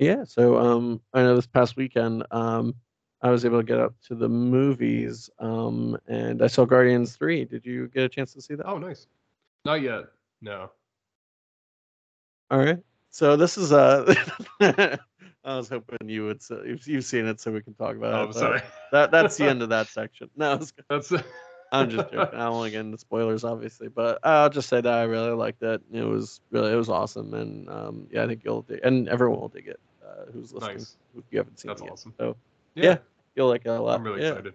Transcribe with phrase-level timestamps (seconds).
[0.00, 2.74] Yeah, so um, I know this past weekend um,
[3.20, 7.44] I was able to get up to the movies um, and I saw Guardians 3.
[7.44, 8.64] Did you get a chance to see that?
[8.66, 9.06] Oh, nice.
[9.66, 10.04] Not yet.
[10.40, 10.70] No.
[12.50, 12.78] All right.
[13.10, 14.14] So this is uh
[14.60, 18.14] I was hoping you would say you've, you've seen it so we can talk about
[18.14, 18.26] Oh, it.
[18.26, 18.62] I'm sorry.
[18.92, 20.30] That that's the end of that section.
[20.34, 20.72] No, it's.
[20.88, 21.12] That's.
[21.72, 22.40] I'm just joking.
[22.40, 25.30] I don't want to get into spoilers, obviously, but I'll just say that I really
[25.30, 25.80] liked it.
[25.92, 29.38] It was really, it was awesome, and um, yeah, I think you'll dig, and everyone
[29.38, 29.78] will dig it.
[30.10, 30.78] Uh, who's listening?
[30.78, 30.96] Nice.
[31.14, 31.92] Who you haven't seen That's it yet.
[31.92, 32.14] awesome.
[32.18, 32.36] So
[32.74, 32.98] Yeah, Yeah.
[33.36, 33.96] you'll like it a lot.
[33.96, 34.30] I'm really yeah.
[34.30, 34.54] excited.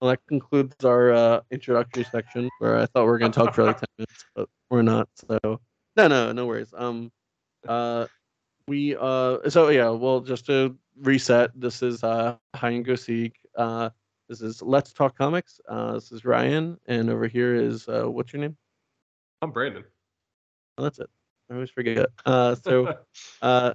[0.00, 3.54] Well, that concludes our uh, introductory section, where I thought we were going to talk
[3.54, 5.08] for like ten minutes, but we're not.
[5.14, 5.38] So
[5.96, 6.74] no, no, no worries.
[6.76, 7.10] Um,
[7.66, 8.06] uh,
[8.68, 13.38] we uh, so yeah, well, just to reset, this is uh, hide and go seek.
[13.56, 13.90] Uh,
[14.28, 15.60] this is Let's Talk Comics.
[15.68, 18.56] Uh, this is Ryan, and over here is uh, what's your name?
[19.40, 19.84] I'm Brandon.
[20.76, 21.08] Oh, that's it.
[21.50, 22.08] I always forget.
[22.26, 22.94] Uh, so
[23.42, 23.74] uh,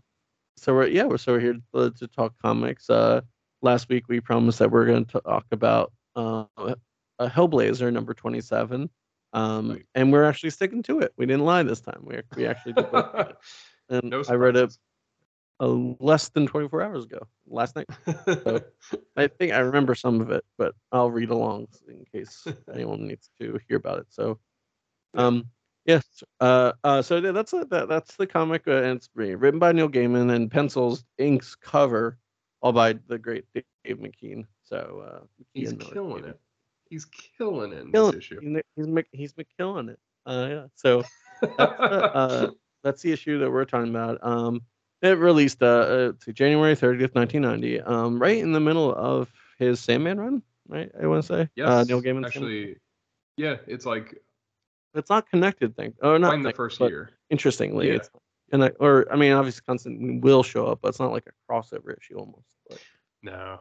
[0.60, 2.90] so we're yeah, we're so we're here to, to talk comics.
[2.90, 3.22] Uh,
[3.62, 8.42] last week we promised that we're going to talk about uh, a Hellblazer number twenty
[8.42, 8.90] seven.
[9.34, 9.86] Um, Right.
[9.94, 11.14] and we're actually sticking to it.
[11.18, 12.02] We didn't lie this time.
[12.04, 13.38] We we actually did both read it.
[13.90, 14.76] And no I read it
[15.60, 15.68] uh,
[16.00, 17.88] less than twenty four hours ago, last night.
[19.18, 23.30] I think I remember some of it, but I'll read along in case anyone needs
[23.40, 24.08] to hear about it.
[24.10, 24.40] So,
[25.14, 25.28] Yeah.
[25.28, 25.46] um,
[25.90, 29.72] yes, uh, uh, so that's a, that, that's the comic, uh, and it's written by
[29.72, 32.18] Neil Gaiman and pencils, inks, cover,
[32.62, 34.46] all by the great Dave McKean.
[34.64, 36.40] So uh, He's killing it.
[36.90, 38.62] He's killing it in Killing this issue.
[38.76, 40.00] He's he's McKilling it.
[40.26, 40.66] Uh, yeah.
[40.76, 41.04] So
[41.42, 41.62] that's the,
[42.16, 42.52] uh,
[42.84, 44.20] that's the issue that we're talking about.
[44.22, 44.62] Um,
[45.02, 50.44] it released to January 30th, 1990, um, right in the middle of his Sandman run,
[50.68, 50.92] right?
[51.02, 51.50] I want to say.
[51.56, 52.26] yes, Uh, Neil Gaiman.
[52.26, 52.76] actually,
[53.38, 54.22] yeah, it's like
[54.96, 55.94] it's not connected thing.
[56.02, 57.12] Oh, not in the first year.
[57.30, 57.96] Interestingly, Yeah.
[57.96, 58.10] it's
[58.52, 61.52] and I, or I mean, obviously, Constantine will show up, but it's not like a
[61.52, 62.56] crossover issue almost.
[62.68, 62.80] But
[63.22, 63.60] No,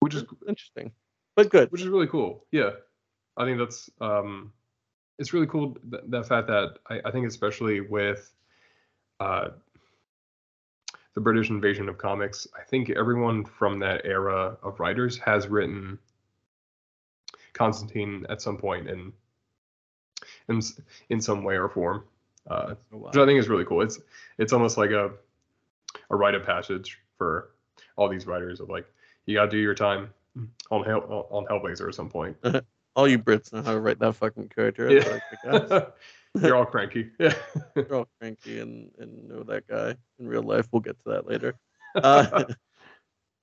[0.00, 0.92] which is interesting,
[1.34, 1.72] but good.
[1.72, 2.46] which is really cool.
[2.52, 2.70] Yeah,
[3.36, 4.52] I think that's um,
[5.18, 8.32] it's really cool th- the fact that I, I think especially with
[9.18, 9.48] uh,
[11.14, 15.98] the British invasion of comics, I think everyone from that era of writers has written
[17.54, 19.12] Constantine at some point in
[20.48, 20.60] in
[21.10, 22.04] in some way or form,
[22.48, 23.82] uh, which I think is really cool.
[23.82, 23.98] It's
[24.38, 25.12] it's almost like a
[26.10, 27.50] a rite of passage for
[27.96, 28.86] all these writers of like
[29.26, 30.12] you gotta do your time
[30.70, 32.36] on Hell on Hellblazer at some point.
[32.96, 35.20] All you Brits know how to write that fucking character.
[35.44, 35.92] Like,
[36.42, 37.10] You're all cranky.
[37.18, 37.34] Yeah.
[37.76, 40.66] You're all cranky and, and know that guy in real life.
[40.72, 41.54] We'll get to that later.
[41.94, 42.44] Uh,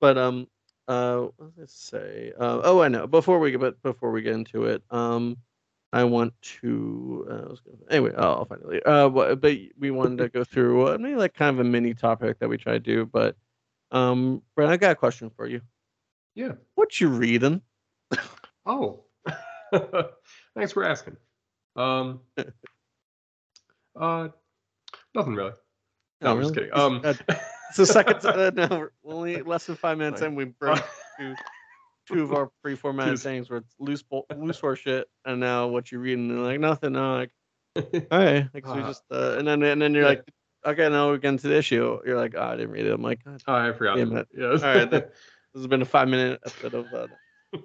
[0.00, 0.48] but um,
[0.86, 2.32] uh, what did I say?
[2.38, 3.06] Uh, oh, I know.
[3.06, 5.36] Before we get but before we get into it, um,
[5.94, 7.26] I want to.
[7.30, 8.88] Uh, gonna, anyway, oh, I'll find it later.
[8.88, 11.94] Uh, but, but we wanted to go through uh, maybe like kind of a mini
[11.94, 13.06] topic that we try to do.
[13.06, 13.36] But
[13.92, 15.60] um, Brent, I got a question for you.
[16.34, 16.52] yeah.
[16.74, 17.62] What you reading?
[18.66, 19.04] Oh.
[20.56, 21.16] Thanks for asking.
[21.76, 22.20] Um.
[23.96, 24.26] Uh.
[25.14, 25.52] Nothing really.
[26.20, 26.70] No, I'm just kidding.
[26.72, 27.00] Um.
[27.04, 28.24] It's the second.
[28.24, 30.34] uh, no, only less than five minutes in.
[30.34, 30.82] We broke
[31.20, 31.34] uh,
[32.06, 35.66] two, two of our pre-formatted things where it's loose, bo- loose horse shit, and now
[35.68, 36.30] what you reading?
[36.30, 36.92] And like nothing.
[36.92, 37.30] No, like
[38.10, 38.48] all right.
[38.54, 40.08] Like so we Uh, just uh, and then and then you're yeah.
[40.10, 40.30] like,
[40.66, 41.98] okay, now we're getting to the issue.
[42.06, 42.92] You're like, oh, I didn't read it.
[42.92, 43.96] I'm like, oh, I forgot.
[43.96, 44.28] Damn it.
[44.36, 44.46] Yeah.
[44.46, 45.12] All right, that-
[45.54, 46.92] this has been a five minute episode of.
[46.92, 47.06] Uh,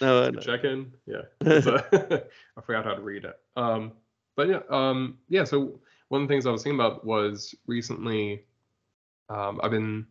[0.00, 0.40] no, no.
[0.40, 0.92] check in.
[1.06, 1.22] Yeah.
[1.40, 2.20] It's, uh,
[2.56, 3.34] I forgot how to read it.
[3.56, 3.92] Um,
[4.36, 5.44] but yeah, um, yeah.
[5.44, 8.44] So one of the things I was thinking about was recently,
[9.28, 10.06] um, I've been,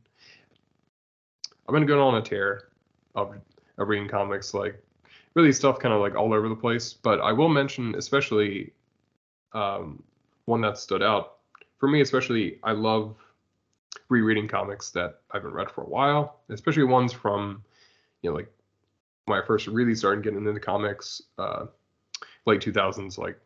[1.68, 2.70] I've been going on a tear
[3.16, 3.35] of,
[3.78, 4.81] of reading comics, like
[5.35, 6.94] really stuff kind of like all over the place.
[6.94, 8.74] But I will mention especially,
[9.53, 10.01] um,
[10.46, 11.38] one that stood out
[11.78, 12.59] for me, especially.
[12.63, 13.16] I love
[14.09, 17.63] rereading comics that I haven't read for a while, especially ones from,
[18.22, 18.52] you know, like
[19.25, 21.68] when I first really started getting into comics, uh,
[22.46, 23.40] late 2000s, like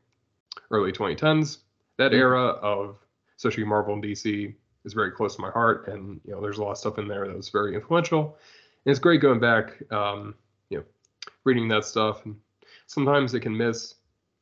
[0.72, 1.60] early 2010s.
[1.98, 2.18] That Mhm.
[2.18, 2.98] era of
[3.38, 6.64] especially Marvel and DC is very close to my heart, and you know, there's a
[6.64, 8.38] lot of stuff in there that was very influential.
[8.88, 10.34] And it's great going back, um,
[10.70, 10.86] you know,
[11.44, 12.26] reading that stuff.
[12.26, 12.40] And
[12.86, 13.96] sometimes it can miss,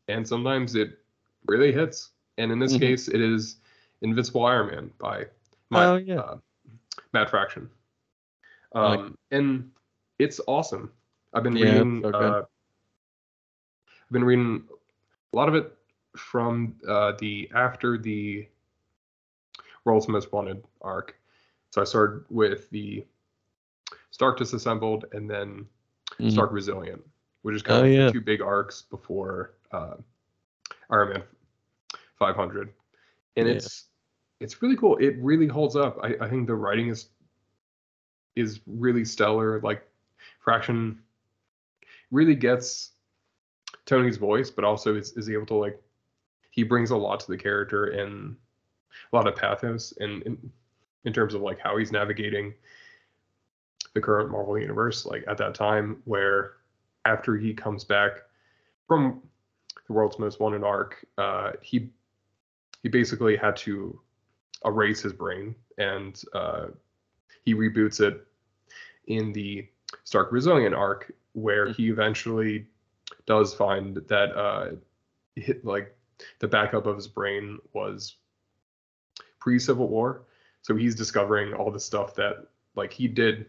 [0.08, 1.00] and sometimes it
[1.48, 2.12] really hits.
[2.38, 2.80] And in this Mhm.
[2.80, 3.58] case, it is
[4.04, 5.26] Invincible Iron Man by
[5.72, 6.20] my, Oh, yeah.
[6.20, 6.38] uh,
[7.12, 7.68] Matt Fraction.
[8.76, 9.72] I like Um, and
[10.20, 10.94] it's awesome.
[11.34, 12.02] I've been Yeah, reading.
[12.04, 12.14] good.
[12.14, 12.44] uh,
[13.90, 14.70] I've been reading
[15.34, 15.76] a lot of it
[16.16, 18.48] from uh, the after the
[19.86, 21.20] World's Most Wanted arc.
[21.72, 23.04] So I started with the
[24.16, 25.68] Stark Disassembled and then
[26.20, 26.32] Mhm.
[26.32, 27.04] Stark Resilient,
[27.42, 28.12] which is kind Oh, of yeah.
[28.12, 29.96] two big arcs before uh,
[30.90, 31.24] Iron Man
[32.18, 32.74] 500.
[33.36, 33.56] And Yeah.
[33.56, 33.90] it's
[34.40, 34.96] it's really cool.
[34.98, 35.98] It really holds up.
[36.02, 37.10] I, I think the writing is
[38.38, 39.60] is really stellar.
[39.60, 39.86] Like
[40.40, 41.02] Fraction
[42.10, 42.92] really gets
[43.86, 45.82] Tony's voice, but also is, is able to like
[46.52, 48.38] he brings a lot to the character and
[49.12, 50.52] a lot of pathos and in,
[51.04, 52.54] in terms of like how he's navigating
[53.96, 55.08] the current Marvel universe.
[55.08, 56.52] Like at that time where
[57.06, 58.12] after he comes back
[58.88, 59.24] from
[59.88, 61.90] the world's most wanted arc, uh, he
[62.84, 64.00] he basically had to
[64.64, 66.68] erase his brain and uh,
[67.44, 68.28] he reboots it
[69.08, 69.68] in the
[70.04, 72.68] Stark Resilient arc where he eventually
[73.26, 74.72] does find that uh,
[75.36, 75.96] hit, like
[76.40, 78.16] the backup of his brain was
[79.40, 80.24] pre Civil War.
[80.62, 83.48] So he's discovering all the stuff that like he did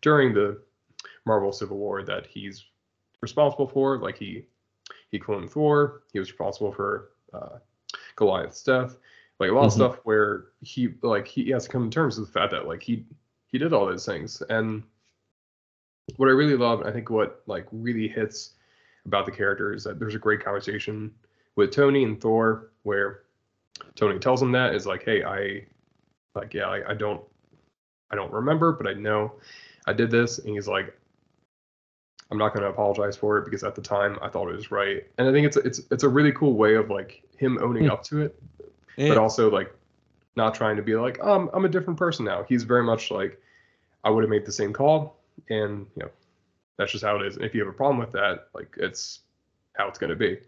[0.00, 0.60] during the
[1.26, 2.64] Marvel Civil War that he's
[3.20, 3.98] responsible for.
[3.98, 4.46] Like he
[5.10, 6.02] he cloned Thor.
[6.12, 7.58] He was responsible for uh,
[8.16, 8.96] Goliath's death.
[9.40, 9.66] Like a lot mm-hmm.
[9.66, 12.66] of stuff where he like he has to come to terms with the fact that
[12.66, 13.04] like he
[13.46, 14.42] he did all those things.
[14.48, 14.82] And
[16.16, 18.54] what I really love, I think what like really hits
[19.04, 21.12] about the character is that there's a great conversation
[21.56, 23.22] with Tony and Thor where
[23.94, 25.64] Tony tells him that is like, hey, I
[26.34, 27.22] like yeah, I, I don't
[28.10, 29.34] I don't remember, but I know
[29.88, 30.94] I did this, and he's like,
[32.30, 34.70] I'm not going to apologize for it because at the time I thought it was
[34.70, 37.84] right, and I think it's it's it's a really cool way of like him owning
[37.84, 37.90] mm.
[37.90, 38.40] up to it,
[38.96, 39.08] yeah.
[39.08, 39.72] but also like
[40.36, 42.44] not trying to be like, um, I'm a different person now.
[42.46, 43.40] He's very much like,
[44.04, 45.16] I would have made the same call,
[45.48, 46.10] and you know,
[46.76, 47.36] that's just how it is.
[47.36, 49.20] And if you have a problem with that, like it's
[49.72, 50.38] how it's going to be.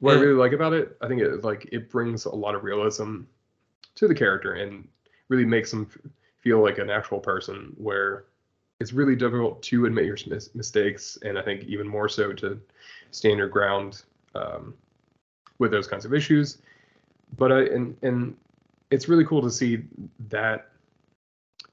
[0.00, 0.18] What yeah.
[0.18, 3.22] I really like about it, I think it like it brings a lot of realism
[3.96, 4.88] to the character and
[5.28, 5.88] really makes him
[6.38, 8.24] feel like an actual person where
[8.82, 12.60] it's really difficult to admit your mis- mistakes and i think even more so to
[13.12, 14.02] stand your ground
[14.34, 14.74] um,
[15.60, 16.58] with those kinds of issues
[17.38, 18.36] but i and and
[18.90, 19.84] it's really cool to see
[20.28, 20.72] that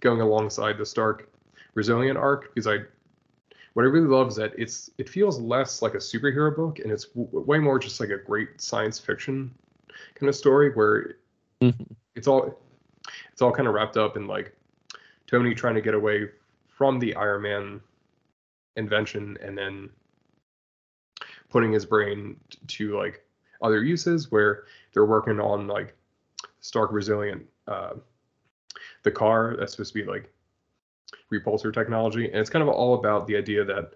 [0.02, 1.28] going alongside the stark
[1.74, 2.78] resilient arc because i
[3.74, 6.92] what i really love is that it's it feels less like a superhero book and
[6.92, 9.52] it's w- way more just like a great science fiction
[10.14, 11.16] kind of story where
[11.60, 11.84] mm-hmm.
[12.16, 12.60] it's all
[13.32, 14.56] it's all kind of wrapped up in like
[15.26, 16.30] Tony trying to get away
[16.80, 17.82] from the Iron Man
[18.78, 19.90] invention and then
[21.50, 23.22] putting his brain to like
[23.62, 25.94] other uses where they're working on like
[26.62, 27.96] Stark Resilient, uh,
[29.04, 30.32] the car that's supposed to be like
[31.34, 33.92] repulsor technology, and it's kind of all about the idea that,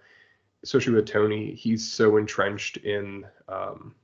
[0.63, 3.95] especially with Tony, he's so entrenched in um,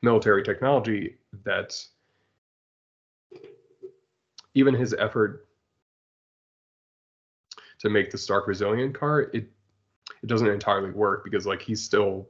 [0.00, 1.78] military technology that
[4.54, 5.48] even his effort
[7.82, 9.50] to make the Stark Resilient car, it
[10.22, 12.28] it doesn't entirely work because like he's still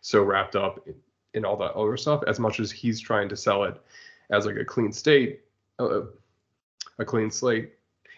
[0.00, 0.94] so wrapped up in,
[1.34, 2.22] in all that other stuff.
[2.26, 3.78] As much as he's trying to sell it
[4.30, 5.42] as like a clean state,
[5.78, 6.02] uh,
[6.98, 7.74] a clean slate,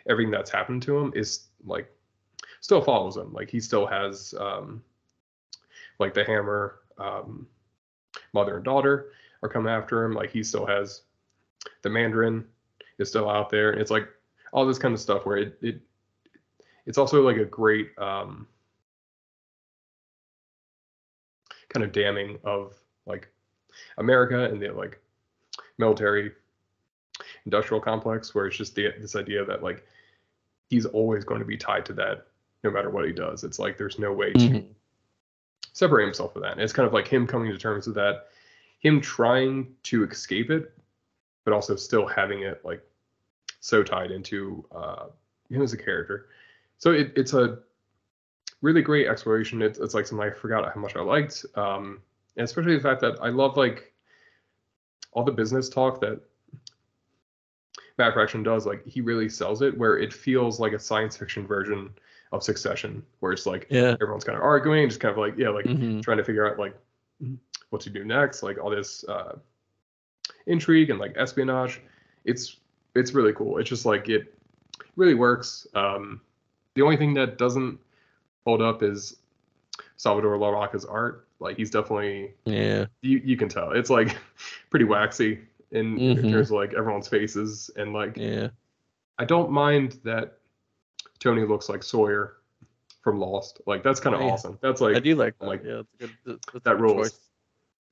[0.08, 1.90] everything that's happened to him is like
[2.60, 3.32] still follows him.
[3.32, 4.84] Like he still has um,
[5.98, 7.48] like the hammer, um,
[8.32, 9.10] mother and daughter
[9.42, 10.12] are coming after him.
[10.12, 11.02] Like he still has
[11.82, 12.44] the Mandarin
[12.98, 13.72] is still out there.
[13.72, 14.08] It's like
[14.52, 15.80] all this kind of stuff where it, it
[16.86, 18.46] it's also like a great um,
[21.68, 22.74] kind of damning of
[23.06, 23.28] like
[23.98, 25.00] America and the like
[25.78, 26.32] military
[27.44, 29.84] industrial complex where it's just the, this idea that like
[30.68, 32.26] he's always going to be tied to that
[32.64, 33.44] no matter what he does.
[33.44, 34.54] It's like there's no way mm-hmm.
[34.54, 34.64] to
[35.72, 36.52] separate himself from that.
[36.52, 38.28] And it's kind of like him coming to terms with that,
[38.78, 40.72] him trying to escape it,
[41.44, 42.82] but also still having it like
[43.60, 45.06] so tied into uh,
[45.50, 46.28] him as a character
[46.78, 47.58] so it, it's a
[48.62, 49.62] really great exploration.
[49.62, 52.00] It's, it's like something I forgot how much I liked, um,
[52.36, 53.92] and especially the fact that I love like
[55.12, 56.20] all the business talk that
[57.98, 58.66] Matt Fraction does.
[58.66, 61.90] Like he really sells it, where it feels like a science fiction version
[62.32, 63.96] of Succession, where it's like yeah.
[64.00, 66.00] everyone's kind of arguing, just kind of like yeah, like mm-hmm.
[66.00, 66.76] trying to figure out like
[67.70, 69.36] what to do next, like all this uh,
[70.46, 71.80] intrigue and like espionage.
[72.24, 72.56] It's
[72.94, 73.58] it's really cool.
[73.58, 74.34] It's just like it
[74.96, 75.66] really works.
[75.74, 76.20] Um,
[76.76, 77.80] the only thing that doesn't
[78.44, 79.16] hold up is
[79.96, 81.26] Salvador Larroca's art.
[81.40, 82.86] Like he's definitely yeah.
[83.00, 84.16] You you can tell it's like
[84.70, 85.40] pretty waxy
[85.72, 86.24] in, mm-hmm.
[86.24, 88.48] in terms of like everyone's faces and like yeah.
[89.18, 90.38] I don't mind that
[91.18, 92.36] Tony looks like Sawyer
[93.02, 93.60] from Lost.
[93.66, 94.28] Like that's kind of yeah.
[94.28, 94.58] awesome.
[94.62, 95.46] That's like I do like that.
[95.46, 96.12] Like yeah, it's
[96.46, 96.62] good.
[96.64, 97.18] That rules.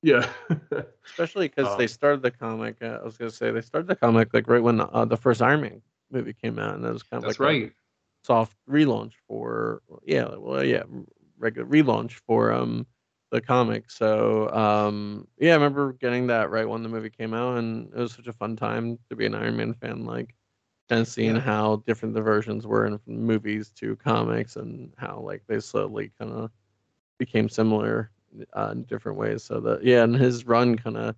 [0.01, 0.29] Yeah.
[1.05, 2.77] Especially because um, they started the comic.
[2.81, 5.41] Uh, I was gonna say they started the comic like right when uh, the first
[5.41, 7.63] Iron Man movie came out, and that was kind of that's like right.
[7.63, 7.71] A,
[8.25, 10.83] soft relaunch for yeah well yeah
[11.37, 12.85] regular relaunch for um
[13.31, 13.89] the comic.
[13.91, 17.99] So um, yeah, I remember getting that right when the movie came out, and it
[17.99, 20.05] was such a fun time to be an Iron Man fan.
[20.05, 20.33] Like,
[20.89, 21.39] and seeing Yeah.
[21.39, 26.31] how different the versions were in movies to comics, and how like they slowly kind
[26.31, 26.51] of
[27.17, 28.11] became similar
[28.55, 29.43] uh, in different ways.
[29.43, 31.15] So that yeah, and his run kind of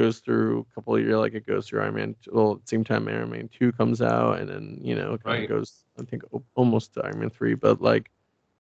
[0.00, 2.14] goes through a couple of years, like it goes through Iron Man.
[2.30, 5.42] Well, at the same time, Iron Man two comes out, and then you know kind
[5.42, 6.22] of goes, I think
[6.54, 8.10] almost to Iron Man three, but like.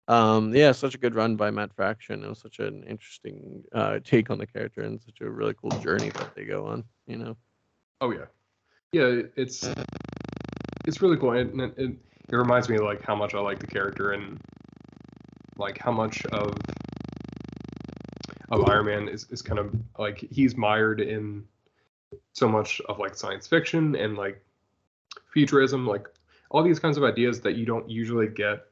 [0.07, 2.23] Um, yeah, such a good run by Matt Fraction.
[2.23, 5.69] It was such an interesting uh, take on the character and such a really cool
[5.69, 6.83] journey that they go on.
[7.05, 7.37] You know,
[8.01, 8.25] Oh yeah,
[8.91, 9.21] yeah.
[9.35, 9.69] It's
[10.85, 11.91] it's really cool, and it, it,
[12.29, 14.39] it reminds me of, like how much I like the character and
[15.57, 16.53] like how much of
[18.51, 21.43] of Iron Man is, is kind of like he's mired in
[22.33, 24.43] so much of like science fiction and like
[25.31, 26.07] futurism, like
[26.49, 28.65] all these kinds of ideas that you don't usually get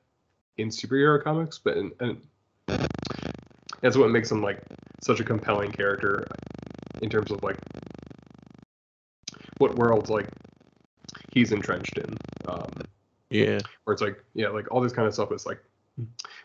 [0.57, 2.21] in superhero comics, but and, and
[3.81, 4.61] that's what makes him like
[5.01, 6.25] such a compelling character
[7.01, 7.57] in terms of like
[9.59, 10.27] what worlds like
[11.31, 12.17] he's entrenched in.
[12.47, 12.71] Um,
[13.29, 15.63] yeah, where it's like yeah, like all this kind of stuff is like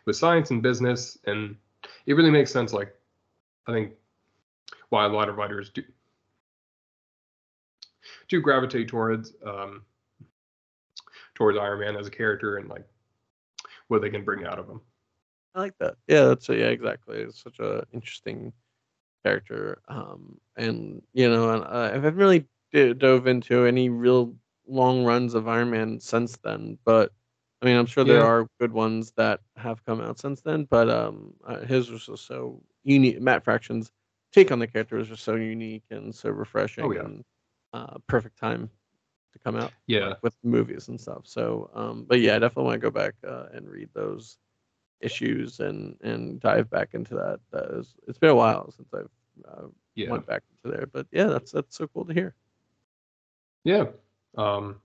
[0.04, 1.56] with science and business, and
[2.06, 2.72] it really makes sense.
[2.72, 2.94] Like
[3.66, 3.92] I think
[4.88, 5.82] why a lot of writers do
[8.28, 9.82] do gravitate towards um,
[11.34, 12.84] towards Iron Man as a character and like
[13.88, 14.80] what they can bring out of him.
[15.54, 15.96] I like that.
[16.08, 17.18] Yeah, that's yeah, exactly.
[17.18, 18.52] It's such a interesting
[19.24, 19.82] character.
[19.88, 24.34] Um, and you know, and I haven't really d- dove into any real
[24.66, 27.12] long runs of Iron Man since then, but
[27.62, 28.26] I mean, I'm sure there Yeah.
[28.26, 30.64] are good ones that have come out since then.
[30.64, 33.20] But um, uh, his was just so unique.
[33.20, 33.92] Matt Fraction's
[34.32, 36.84] take on the character was just so unique and so refreshing.
[36.84, 37.00] Oh, yeah.
[37.00, 37.24] and
[37.72, 38.70] uh, perfect time
[39.32, 41.22] to come out Yeah, like, with movies and stuff.
[41.24, 44.38] So, um, but yeah, I definitely want to go back uh, and read those
[45.00, 47.40] issues and and dive back into that.
[47.50, 49.08] That is, it's been a while since I've
[49.48, 52.34] uh, yeah, went back into there, but yeah, that's that's so cool to hear.
[53.64, 53.84] yeah,
[54.36, 54.80] um,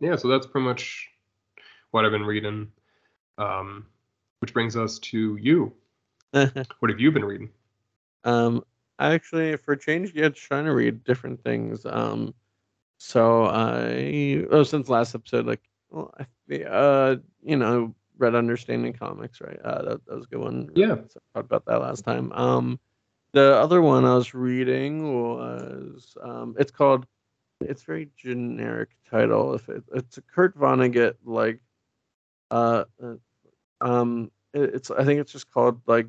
[0.00, 0.16] yeah.
[0.16, 1.08] So that's pretty much
[1.90, 2.70] what I've been reading.
[3.38, 3.86] Um,
[4.40, 5.72] which brings us to you.
[6.80, 7.50] What have you been reading?
[8.24, 8.64] um,
[8.98, 11.84] I actually, for a change, yeah, trying to read different things.
[11.84, 12.34] Um,
[12.98, 19.40] so I, oh, since last episode, like, well, I, uh, you know, read Understanding Comics,
[19.40, 19.60] right?
[19.64, 20.70] Uh, that, that was a good one.
[20.74, 20.96] Yeah.
[21.08, 22.32] So I talked about that last time.
[22.32, 22.78] Um,
[23.32, 27.06] the other one I was reading was, um, it's called,
[27.60, 29.54] it's very generic title.
[29.54, 31.60] If it, it's a Kurt Vonnegut like,
[32.50, 33.14] uh, uh,
[33.80, 36.08] um, it, it's I think it's just called like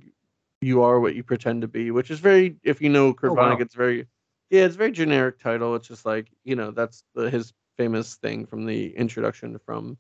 [0.65, 3.35] you are what you pretend to be, which is very if you know Kurt Oh,
[3.35, 3.55] wow.
[3.55, 4.07] Vonnegut's very
[4.49, 5.75] yeah, it's a very generic title.
[5.75, 9.97] It's just like you know that's the, his famous thing from the introduction from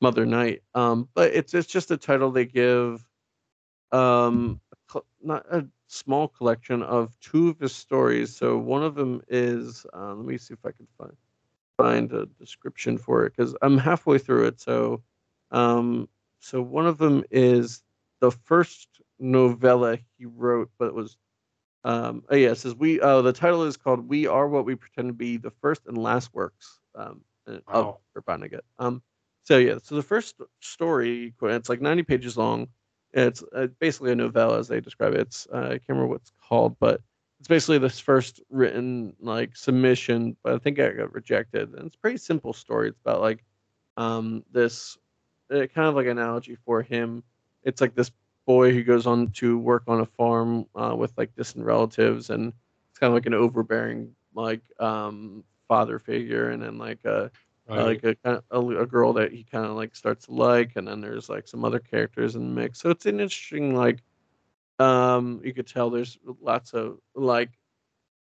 [0.00, 0.62] Mother Night.
[0.74, 3.06] Um, but it's it's just a title they give,
[3.92, 4.60] um,
[5.22, 8.34] not a small collection of two of his stories.
[8.34, 11.16] So one of them is uh, let me see if I can find
[11.76, 14.60] find a description for it because I'm halfway through it.
[14.60, 15.02] So,
[15.52, 16.08] um,
[16.40, 17.82] so one of them is
[18.20, 21.16] the first novella he wrote, but it was
[21.84, 24.74] um oh yeah, it says we oh the title is called We Are What We
[24.74, 27.98] Pretend to Be, the first and last works um uh, of Wow.
[28.26, 28.60] Vonnegut.
[28.78, 29.02] Um
[29.44, 32.68] so yeah, so the first story it's like 90 pages long.
[33.14, 35.20] It's uh, basically a novella as they describe it.
[35.20, 37.00] It's uh, I can't remember what it's called, but
[37.38, 41.72] it's basically this first written like submission, but I think I got rejected.
[41.74, 42.88] And it's a pretty simple story.
[42.88, 43.44] It's about like
[43.96, 44.98] um this
[45.50, 47.22] uh, kind of like analogy for him.
[47.62, 48.10] It's like this
[48.48, 52.54] boy who goes on to work on a farm uh, with like distant relatives, and
[52.90, 57.30] it's kind of like an overbearing like um father figure, and then like a
[57.68, 60.32] uh, like a kind of a, a girl that he kind of like starts to
[60.32, 62.80] like, and then there's like some other characters in the mix.
[62.80, 64.02] So it's an interesting like
[64.78, 67.50] um you could tell there's lots of like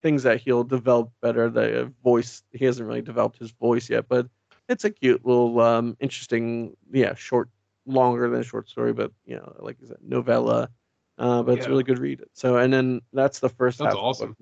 [0.01, 1.49] things that he'll develop better.
[1.49, 4.27] The voice he hasn't really developed his voice yet, but
[4.69, 7.49] it's a cute little um interesting yeah short
[7.85, 10.69] longer than a short story, but you know like you said novella.
[11.17, 12.23] Uh, but it's a really good read.
[12.33, 13.93] So and then that's the first That's half.
[13.93, 14.35] the awesome.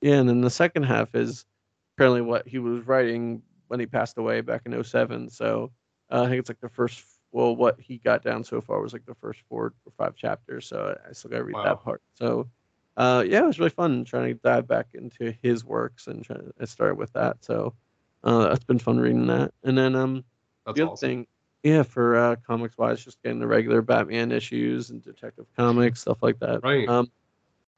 [0.00, 1.44] Yeah, and then the second half is
[1.96, 5.28] apparently what he was writing when he passed away back in 07.
[5.30, 5.70] So
[6.10, 7.02] uh, I think it's like the first,
[7.32, 10.66] well, what he got down so far was like the first four or five chapters.
[10.66, 11.64] So I still got to read Wow.
[11.64, 12.02] that part.
[12.14, 12.46] So
[12.96, 16.36] uh, yeah, it was really fun trying to dive back into his works and try,
[16.60, 17.44] I started with that.
[17.44, 17.74] So
[18.24, 19.52] uh, that's been fun reading that.
[19.64, 20.24] And then um,
[20.66, 21.08] That's the other awesome.
[21.08, 21.26] thing,
[21.62, 26.18] yeah, for uh, comics wise, just getting the regular Batman issues and Detective Comics stuff
[26.22, 26.62] like that.
[26.62, 26.88] Right.
[26.88, 27.10] Um,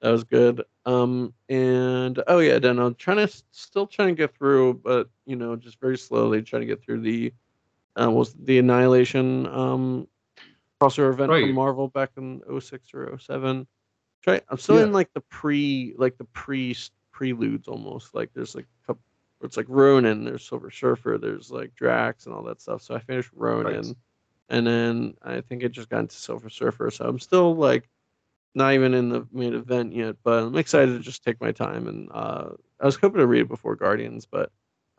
[0.00, 0.62] that was good.
[0.86, 5.36] Um, and oh yeah, then I'm trying to still trying to get through, but you
[5.36, 7.32] know, just very slowly trying to get through the
[8.00, 10.06] uh, was the Annihilation um
[10.80, 11.42] crossover event Right.
[11.44, 13.66] from Marvel back in 06 or 07.
[14.22, 14.40] Try.
[14.48, 14.84] I'm still Yeah.
[14.84, 16.74] in like the pre, like the pre
[17.12, 18.14] preludes almost.
[18.14, 19.02] Like there's like a couple.
[19.42, 20.24] It's like Ronin.
[20.24, 21.18] There's Silver Surfer.
[21.18, 22.82] There's like Drax and all that stuff.
[22.82, 23.96] So I finished Ronin, Right.
[24.50, 26.90] and then I think it just got into Silver Surfer.
[26.90, 27.88] So I'm still like
[28.54, 31.86] not even in the main event yet, but I'm excited to just take my time.
[31.86, 34.50] And uh, I was hoping to read it before Guardians, but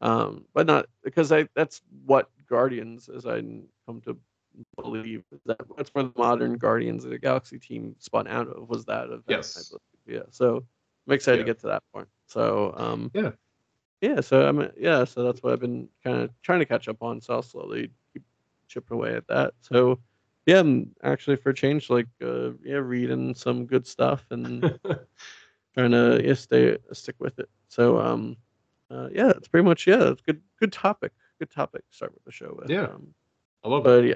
[0.02, 3.42] um, but not because I that's what Guardians, as I
[3.86, 4.18] come to
[4.82, 8.86] believe, that that's where the modern Guardians of the Galaxy team spun out of was
[8.86, 9.24] that event.
[9.28, 9.70] I Yes.
[9.70, 10.22] believe.
[10.22, 10.26] Yeah.
[10.32, 10.64] So
[11.08, 11.44] I'm excited Yeah.
[11.44, 12.08] to get to that point.
[12.26, 13.32] So um, Yeah.
[14.02, 14.22] Yeah.
[14.22, 15.06] So I'm yeah.
[15.06, 17.22] So that's what I've been kind of trying to catch up on.
[17.22, 18.24] So I'll slowly keep
[18.68, 19.54] chipping away at that.
[19.62, 20.00] So
[20.46, 24.62] yeah, I'm actually for a change, like uh, yeah, reading some good stuff and
[25.74, 27.50] trying to yeah stay stick with it.
[27.68, 28.38] So um,
[28.90, 30.10] uh, yeah, that's pretty much yeah.
[30.10, 31.12] It's good good topic.
[31.40, 31.84] Good topic.
[31.90, 32.70] to Start with the show with.
[32.70, 32.86] Yeah.
[32.86, 33.14] Um,
[33.64, 34.06] I love it.
[34.06, 34.16] yeah,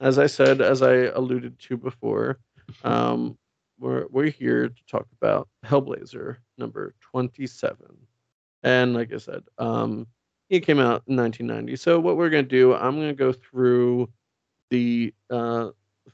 [0.00, 2.38] as I said, as I alluded to before,
[2.82, 3.38] um,
[3.78, 7.96] we're we're here to talk about Hellblazer number twenty seven,
[8.62, 10.06] and like I said, um,
[10.50, 11.76] it came out in nineteen ninety.
[11.76, 14.10] So what we're gonna do, I'm gonna go through
[14.70, 15.70] the uh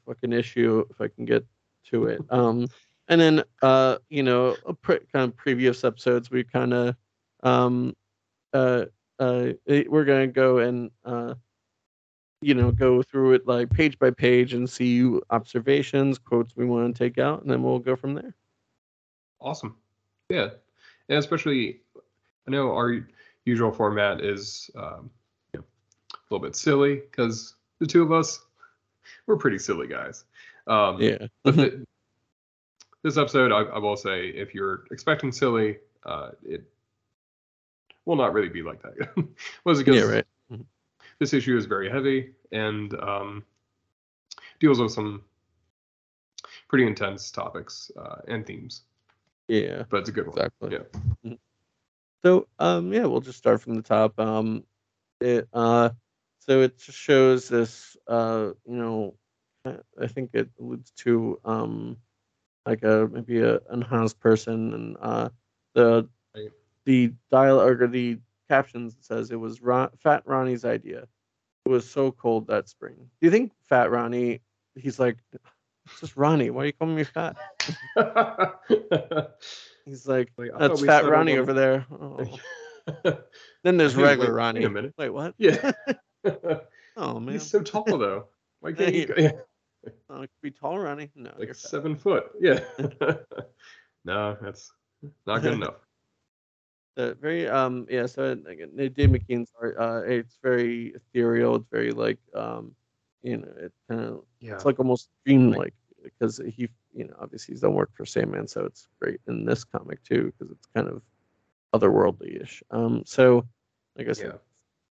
[0.06, 1.44] fucking issue if I can get
[1.90, 2.20] to it.
[2.30, 2.68] Um,
[3.08, 6.94] and then uh, you know, a pre- kind of previous episodes, we kind of
[7.42, 7.94] um,
[8.52, 8.84] uh,
[9.18, 11.34] uh, we're gonna go and uh
[12.40, 16.94] you know go through it like page by page and see observations quotes we want
[16.94, 18.32] to take out and then we'll go from there
[19.40, 19.76] Awesome.
[20.28, 20.48] Yeah.
[21.08, 21.80] And especially,
[22.48, 23.06] I know our
[23.44, 25.10] usual format is um,
[25.52, 25.66] you know,
[26.14, 28.40] a little bit silly because the two of us,
[29.26, 30.24] we're pretty silly guys.
[30.66, 31.84] Um, yeah but thi-
[33.02, 35.76] this episode, I, I will say, if you're expecting silly,
[36.06, 36.62] uh, it
[38.06, 39.26] will not really be like that.
[39.64, 40.24] Was because yeah right
[41.18, 43.44] this issue is very heavy and um,
[44.58, 45.22] deals with some
[46.68, 48.84] pretty intense topics uh, and themes,
[49.48, 50.38] yeah but it's a good one.
[50.38, 50.78] exactly
[51.24, 51.34] Yeah.
[52.24, 54.64] So um yeah we'll just start from the top um
[55.20, 55.90] it uh
[56.40, 59.14] so it just shows this uh you know
[60.00, 61.96] i think it alludes to um
[62.66, 65.28] like a maybe a unhoused person and uh
[65.74, 66.50] the Right.
[66.84, 71.08] the dialogue or the captions says it was Ron, fat ronnie's idea.
[71.66, 72.96] It was so cold that spring.
[72.96, 74.40] Do you think fat ronnie
[74.76, 75.16] he's like
[75.86, 76.50] it's just ronnie.
[76.50, 77.36] Why are you calling me fat
[79.88, 82.38] he's like Like, that's fat ronnie over there oh.
[83.64, 84.68] Then there's Wait, regular wait a Ronnie.
[84.68, 84.94] minute.
[84.96, 85.34] Wait, what?
[85.38, 85.72] yeah.
[86.96, 88.26] Oh man, He's so tall though.
[88.60, 89.14] Why can't go?
[89.16, 89.30] Yeah,
[90.10, 91.10] oh, it could be tall Ronnie.
[91.14, 92.24] No, like seven foot.
[92.40, 92.60] Yeah.
[94.04, 94.72] no, that's
[95.26, 95.76] not good enough.
[96.96, 98.06] Uh, very um yeah.
[98.06, 99.76] So again, Dave McKean's art.
[99.78, 101.54] Uh, it's very ethereal.
[101.56, 102.74] It's very like um,
[103.22, 104.54] you know, it kind of Yeah.
[104.54, 108.64] it's like almost dreamlike because he you know obviously he's done work for Sandman, so
[108.64, 111.00] it's great in this comic too because it's kind of
[111.72, 112.62] otherworldly-ish.
[112.70, 113.46] Um, so
[113.96, 114.38] like I said, Yeah.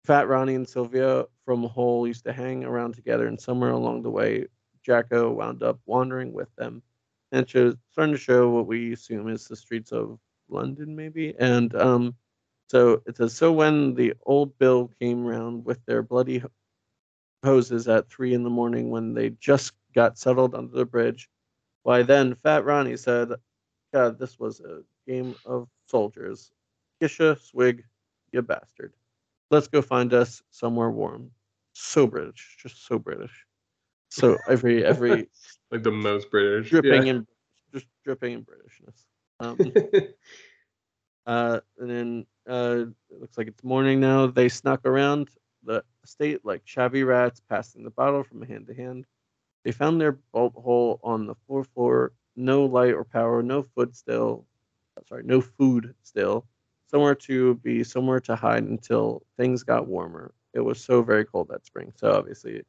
[0.05, 4.09] Fat Ronnie and Sylvia from Hull used to hang around together, and somewhere along the
[4.09, 4.47] way,
[4.83, 6.81] Jacko wound up wandering with them.
[7.33, 10.17] And it shows, starting to show what we assume is the streets of
[10.47, 11.35] London, maybe.
[11.37, 12.15] And um,
[12.69, 16.41] so it says, So when the old Bill came round with their bloody
[17.43, 21.29] hoses at three in the morning when they just got settled under the bridge,
[21.87, 23.31] why then Fat Ronnie said,
[23.93, 26.51] God, this was a game of soldiers.
[27.01, 27.81] Kisha, swig,
[28.33, 28.93] you bastard.
[29.51, 31.31] Let's go find us somewhere warm.
[31.71, 33.45] So British, just so British.
[34.09, 35.29] So every every
[35.71, 36.71] like the most British.
[36.71, 37.13] dripping yeah.
[37.13, 37.27] in
[37.73, 39.05] just dripping in Britishness.
[39.39, 39.57] Um,
[41.25, 44.27] uh, and then uh, it looks like it's morning now.
[44.27, 45.29] They snuck around
[45.63, 49.05] the estate like shabby rats, passing the bottle from hand to hand.
[49.67, 52.13] They found their bolt hole on the floor floor.
[52.37, 54.45] No light or power, no food still.
[55.09, 56.47] Sorry, no food still.
[56.89, 60.33] Somewhere to be, somewhere to hide until things got warmer.
[60.53, 61.91] It was so very cold that spring.
[61.97, 62.63] So obviously,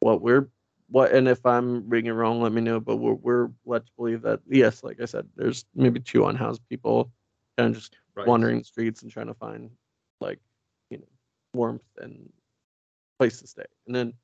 [0.00, 0.48] what we're
[0.88, 2.80] what and if I'm reading it wrong, let me know.
[2.80, 6.68] But we're we're led to believe that yes, like I said, there's maybe two unhoused
[6.68, 7.12] people
[7.56, 8.26] kind of just Right.
[8.26, 9.70] wandering the streets and trying to find
[10.20, 10.40] like
[10.90, 11.06] you know
[11.54, 12.28] warmth and
[13.20, 13.66] place to stay.
[13.86, 14.14] And then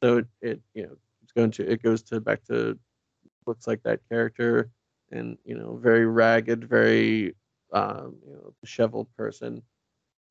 [0.00, 2.78] so it, it you know it's going to it goes to back to
[3.46, 4.70] looks like that character
[5.10, 7.34] and you know very ragged, very
[7.72, 9.62] um, you know disheveled person.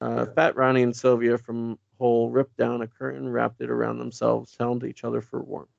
[0.02, 0.34] Uh, Yeah.
[0.36, 4.84] Fat Ronnie and Sylvia from Hull ripped down a curtain, wrapped it around themselves, held
[4.84, 5.70] each other for warmth.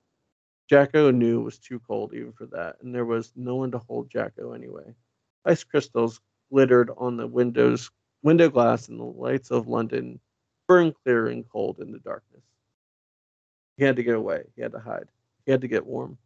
[0.68, 3.78] Jacko knew it was too cold even for that, and there was no one to
[3.78, 4.94] hold Jacko anyway.
[5.44, 6.20] Ice crystals
[6.50, 7.90] glittered on the windows,
[8.22, 10.20] window glass, and the lights of London
[10.68, 12.44] burned clear and cold in the darkness.
[13.76, 14.44] He had to get away.
[14.54, 15.08] He had to hide.
[15.46, 16.18] He had to get warm.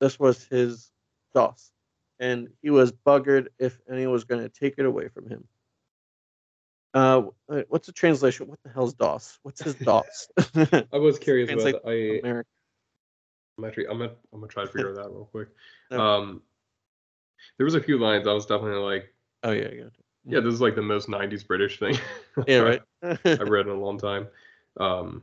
[0.00, 0.90] This was his
[1.34, 1.72] doss.
[2.20, 5.44] and he was buggered if anyone was going to take it away from him.
[6.94, 7.22] Uh,
[7.68, 8.48] what's the translation?
[8.48, 9.38] What the hell's doss?
[9.42, 10.28] What's his doss?
[10.56, 11.88] I was curious about that.
[11.88, 12.50] I, American.
[13.58, 15.48] I'm actually I'm gonna I'm gonna try to figure that out real quick.
[15.90, 16.00] No.
[16.00, 16.42] Um,
[17.56, 19.12] there was a few lines I was definitely like,
[19.42, 19.84] Oh yeah, yeah,
[20.24, 21.96] yeah, this is like the most '90s British thing.
[22.46, 22.82] yeah, right.
[23.02, 24.26] I've read in a long time.
[24.78, 25.22] Um,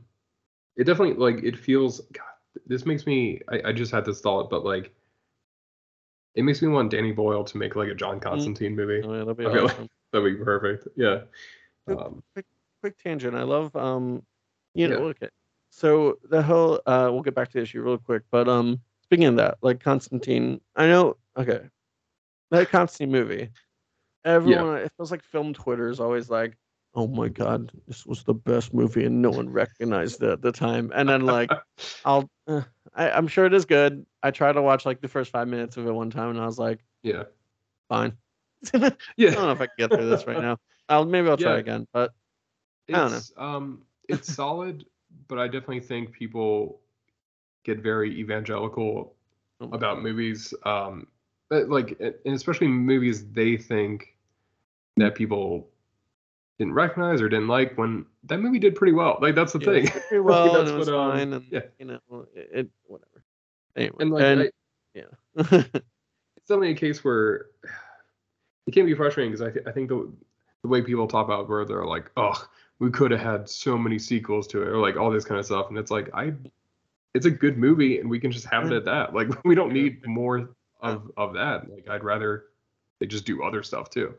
[0.76, 2.00] it definitely like it feels.
[2.12, 2.24] God,
[2.66, 3.40] this makes me.
[3.50, 4.92] I, I just had this thought, but like,
[6.34, 9.02] it makes me want Danny Boyle to make like a John Constantine movie.
[9.06, 9.76] oh, yeah, that'd be I feel like-
[10.12, 10.86] That'd be perfect.
[10.96, 11.22] Yeah.
[11.86, 12.46] Quick- Um, quick,
[12.80, 13.34] quick tangent.
[13.36, 14.22] I love um,
[14.74, 15.04] you know, Yeah.
[15.06, 15.28] okay.
[15.70, 19.26] So the whole uh, we'll get back to the issue real quick, but um, speaking
[19.26, 21.16] of that, like Constantine, I know.
[21.36, 21.60] Okay,
[22.50, 23.50] that Constantine movie.
[24.24, 26.56] Everyone, it feels like film Twitter is always like,
[26.96, 30.52] "Oh my god, this was the best movie," and no one recognized it at the
[30.52, 30.90] time.
[30.94, 31.50] And then like,
[32.04, 32.62] I'll, uh,
[32.94, 34.04] I, I'm sure it is good.
[34.22, 36.46] I tried to watch like the first five minutes of it one time, and I
[36.46, 37.24] was like, yeah.
[37.88, 38.16] fine.
[38.74, 39.30] I Yeah.
[39.30, 40.56] don't know if I can get through this right now.
[40.88, 41.58] I'll maybe I'll try Yeah.
[41.58, 42.12] again, but
[42.92, 43.16] I don't know.
[43.18, 44.86] It's um it's solid,
[45.28, 46.80] but I definitely think people
[47.64, 49.14] get very evangelical
[49.60, 50.02] oh about God.
[50.02, 50.54] movies.
[50.64, 51.08] Um
[51.50, 54.16] but, like and especially movies they think
[54.96, 55.68] that people
[56.58, 59.18] didn't recognize or didn't like when that movie did pretty well.
[59.20, 59.88] Like that's the Yeah, thing.
[59.88, 61.60] pretty well, and That's was what, um, and yeah.
[61.78, 63.22] you know, it, whatever.
[63.76, 64.50] Anyway, And like and, I,
[64.94, 65.02] yeah,
[65.36, 67.46] it's definitely a case where
[68.66, 70.10] it can be frustrating because I, th- I think the
[70.62, 73.98] the way people talk about where they're like, oh, we could have had so many
[73.98, 76.32] sequels to it, or like all this kind of stuff, and it's like I,
[77.14, 79.14] it's a good movie, and we can just have it at that.
[79.14, 81.70] Like we don't need more of of that.
[81.70, 82.46] Like I'd rather
[82.98, 84.14] they just do other stuff too.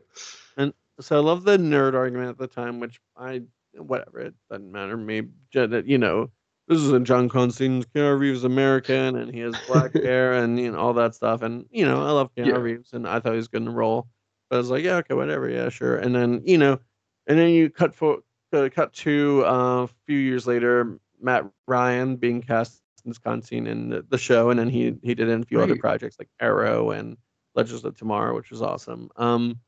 [1.00, 3.42] So I love the nerd argument at the time, which I
[3.74, 5.22] whatever it doesn't matter to me.
[5.52, 6.30] ju- that, You know,
[6.66, 7.82] this isn't John Constantine.
[7.94, 11.42] Keanu Reeves is American, and he has black hair, and you know all that stuff.
[11.42, 12.56] And you know, I love Keanu Yeah.
[12.60, 14.08] Reeves, and I thought he was good in the role.
[14.50, 15.96] But I was like, yeah, okay, whatever, yeah, sure.
[15.96, 16.80] And then you know,
[17.26, 18.18] and then you cut for
[18.52, 23.88] uh, cut to uh, a few years later, Matt Ryan being cast as Constantine in
[23.90, 26.90] the, the show, and then he he did in a few other projects like Arrow
[26.90, 27.16] and
[27.54, 29.10] Legends of Tomorrow, which was awesome.
[29.16, 29.60] Um,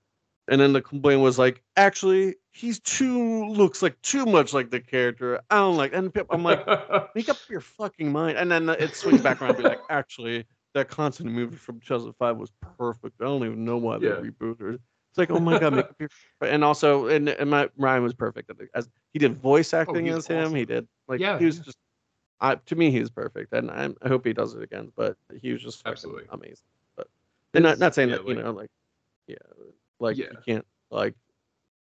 [0.51, 4.81] and then the complaint was like, actually, he's too looks like too much like the
[4.81, 5.41] character.
[5.51, 5.95] I don't like.
[5.95, 6.67] And I'm like,
[7.15, 8.37] make up your fucking mind.
[8.37, 12.37] And then it swings back around and be like, actually, that constant movie from 2005
[12.37, 13.17] was perfect.
[13.21, 14.15] I don't even know why they Yeah.
[14.17, 14.75] rebooted.
[14.75, 14.81] it.
[15.11, 16.09] It's like, oh my god, make up your.
[16.43, 18.51] And also, and, and my Ryan was perfect.
[18.75, 21.59] As he did voice oh, acting he's as him, he did like Yeah, he was
[21.59, 21.63] yeah.
[21.65, 21.79] just.
[22.43, 24.93] I, to me, he was perfect, and I'm, I hope he does it again.
[24.97, 26.25] But he was just fucking Absolutely.
[26.31, 26.65] amazing.
[26.97, 27.09] But
[27.55, 28.71] and not not saying yeah, that you like- know like
[29.27, 29.37] yeah
[30.01, 30.27] like Yeah.
[30.33, 31.15] you can't like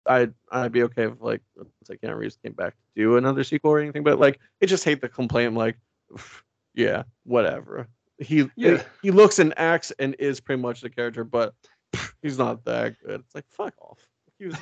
[0.07, 1.42] I'd I'd be okay if like
[1.85, 4.85] say Keanu Reeves came back to do another sequel or anything, but like I just
[4.85, 5.48] hate the complaint.
[5.48, 5.76] I'm like,
[6.74, 7.88] yeah, whatever.
[8.18, 8.83] He Yeah.
[9.02, 11.54] he looks and acts and is pretty much the character, but
[12.22, 13.20] he's not that good.
[13.20, 13.98] It's like fuck off.
[14.38, 14.57] He was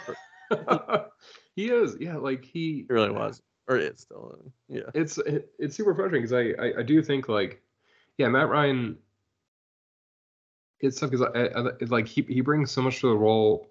[1.57, 4.39] he is, yeah, like he he really was or is still.
[4.69, 4.83] Yeah.
[4.95, 7.63] it's it, it's super frustrating because I, I I do think like
[8.19, 8.97] yeah Matt Ryan
[10.81, 13.69] it's tough because I, I, I- like he he brings so much to the role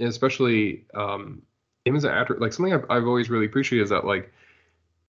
[0.00, 1.42] especially um
[1.84, 4.32] him as an actor like something I've, I've always really appreciated is that like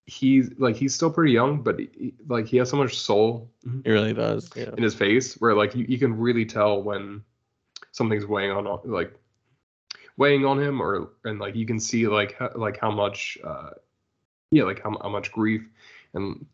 [0.06, 3.49] he's like he's still pretty young but he, like he has so much soul
[3.84, 4.49] He really does.
[4.56, 4.71] Yeah.
[4.75, 7.23] in his face where like you, you can really tell when
[7.91, 9.13] something's weighing on like
[10.17, 13.69] weighing on him or and like you can see like how, like how much uh
[14.51, 15.62] yeah like how, how much grief
[16.13, 16.45] and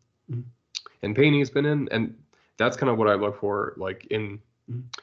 [1.01, 2.15] and pain he's been in and
[2.57, 4.39] that's kind of what i look for like in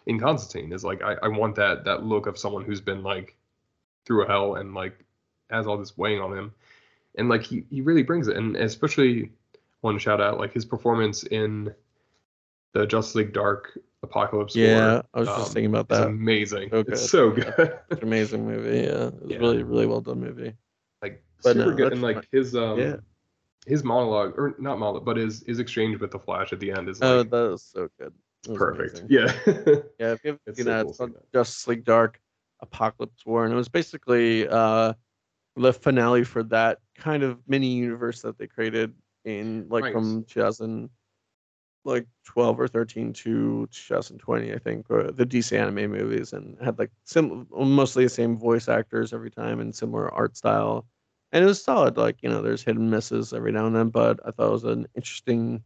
[0.07, 3.37] in constantine is like I, I want that that look of someone who's been like
[4.05, 5.05] through a hell and like
[5.51, 6.53] has all this weighing on him
[7.17, 9.31] and like he, he really brings it and especially
[9.81, 11.73] one shout out like his performance in
[12.73, 16.09] the justice league dark apocalypse Yeah, War I was just um, thinking about that.
[16.09, 17.45] amazing So it's so Yeah.
[17.45, 18.79] good It's an amazing movie.
[18.81, 19.39] Yeah, it was Yeah.
[19.39, 20.55] really really well done movie.
[21.03, 22.27] like But super no, good and like fine.
[22.33, 22.97] his um Yeah.
[23.67, 26.89] his monologue or not monologue but his his exchange with the flash at the end
[26.89, 28.13] is like Oh, that was so good.
[28.53, 29.09] Perfect amazing.
[29.09, 29.33] yeah
[29.99, 31.33] Yeah, if you haven't It's seen so that, cool it's seeing called that.
[31.33, 32.21] Justice League Dark
[32.61, 34.93] Apocalypse War, and it was basically uh,
[35.57, 38.93] the finale for that kind of mini universe that they created
[39.25, 39.93] in like Right.
[39.93, 40.91] from 2000,
[41.85, 46.79] like 12 or 13 to 2020, I think, or the DC anime movies, and had
[46.79, 50.87] like sim- mostly the same voice actors every time and similar art style,
[51.33, 51.97] and it was solid.
[51.97, 54.53] Like you know, there's hit and misses every now and then, but I thought it
[54.53, 55.63] was an interesting.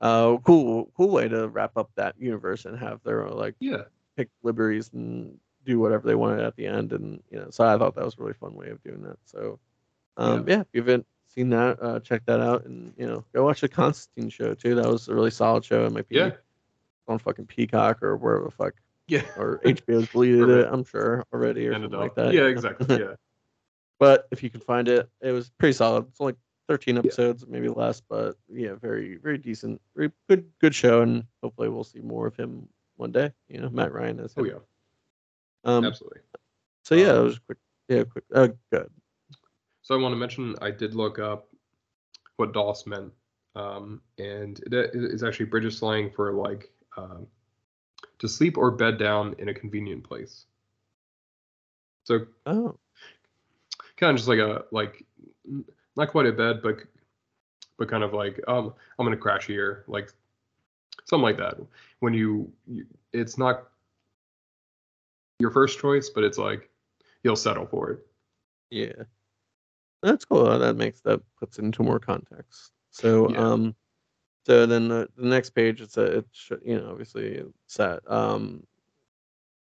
[0.00, 3.82] Uh, cool, cool way to wrap up that universe and have their own like yeah
[4.16, 7.76] pick liberties and do whatever they wanted at the end and you know so i
[7.76, 9.58] thought that was a really fun way of doing that so
[10.16, 13.44] um yeah, if you haven't seen that uh check that out and you know go
[13.44, 16.30] watch the constantine show too that was a really solid show it might be yeah
[17.06, 18.72] on fucking peacock or wherever the fuck
[19.08, 19.22] Yeah.
[19.36, 20.68] or HBO's deleted it.
[20.70, 22.32] I'm sure already or Ended something like that.
[22.32, 22.98] Yeah, exactly.
[23.00, 23.14] Yeah.
[23.98, 26.06] but if you can find it, it was pretty solid.
[26.08, 26.36] It's like
[26.70, 31.68] 13 episodes, maybe less, but yeah, very very decent, very good good show, and hopefully
[31.68, 33.32] we'll see more of him one day.
[33.48, 34.32] You know, Matt Ryan is.
[34.36, 34.60] Oh yeah.
[35.64, 36.20] Um, Absolutely.
[36.84, 37.58] so yeah, it Um, was quick.
[37.88, 38.24] Yeah, quick.
[38.32, 38.88] Uh, good.
[39.82, 41.48] So I want to mention I did look up
[42.36, 43.12] what doss meant,
[43.56, 47.26] um, and it it is actually British slang for like um,
[48.20, 50.46] to sleep or bed down in a convenient place.
[52.04, 52.78] So Oh,
[53.96, 55.04] kind of just like a like
[56.00, 56.78] not quite a bed, but
[57.78, 60.12] but kind of like um I'm gonna crash here, like
[61.04, 61.56] something like that.
[62.00, 63.68] When you, you it's not
[65.38, 66.70] your first choice, but it's like
[67.22, 68.06] you'll settle for it.
[68.70, 69.04] yeah.
[70.02, 70.58] That's cool.
[70.58, 72.72] That makes that puts it into more context.
[72.90, 73.38] So Yeah.
[73.38, 73.74] um,
[74.46, 78.66] so then the, the next page it's a it's you know obviously set um,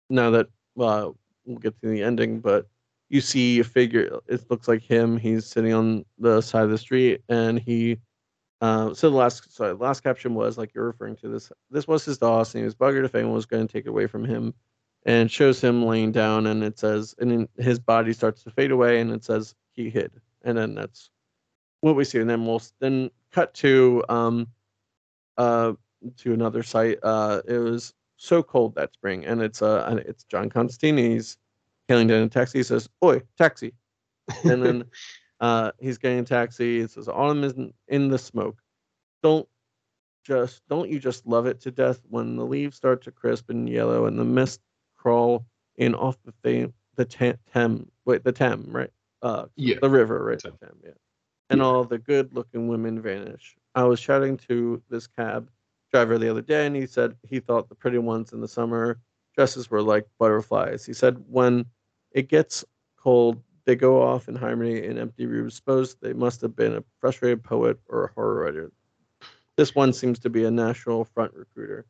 [0.09, 2.67] now that well we'll get to the ending, but
[3.13, 4.19] you see a figure.
[4.27, 5.17] It looks like him.
[5.17, 7.99] He's sitting on the side of the street, and he.
[8.59, 11.51] Uh, so the last sorry, the last caption was like you're referring to this.
[11.69, 13.89] This was his doss, and he was buggered if anyone was going to take it
[13.89, 14.51] away from him,
[15.05, 18.71] and shows him laying down, and it says, and then his body starts to fade
[18.71, 21.11] away, and it says he hid, and then that's
[21.81, 24.47] what we see, and then we'll then cut to um,
[25.37, 25.73] uh,
[26.17, 26.97] to another site.
[27.03, 30.97] Uh, it was so cold that spring, and it's uh, it's John Constantine.
[31.87, 32.59] Hailing down a taxi.
[32.59, 33.73] He says, "Oi, taxi!"
[34.45, 34.83] And then
[35.39, 36.79] uh, he's getting a taxi.
[36.79, 38.57] It says, "Autumn is in, in the smoke.
[39.21, 39.47] Don't
[40.23, 43.67] just don't you just love it to death when the leaves start to crisp and
[43.69, 44.61] yellow and the mist
[44.95, 45.45] crawl
[45.77, 48.91] in off the thing, the Tem, Tem, wait, the Tem, right?
[49.21, 49.75] Uh, Yeah.
[49.81, 50.41] the river, right?
[50.41, 50.91] The Tem, yeah.
[51.49, 51.65] And Yeah.
[51.65, 53.57] all the good-looking women vanish.
[53.75, 55.49] I was shouting to this cab
[55.91, 58.99] driver the other day, and he said he thought the pretty ones in the summer
[59.33, 60.85] dresses were like butterflies.
[60.85, 61.65] He said when
[62.11, 62.63] it gets
[62.97, 65.55] cold, they go off in harmony in empty rooms.
[65.55, 68.71] Suppose they must have been a frustrated poet or a horror writer.
[69.55, 71.85] This one seems to be a National Front recruiter.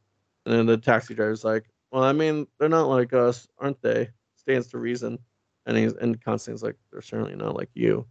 [0.46, 4.10] And then the taxi driver's like, Well, I mean, they're not like us, aren't they?
[4.36, 5.18] Stands to reason.
[5.66, 8.06] And he's and Constantine's like, They're certainly not like you.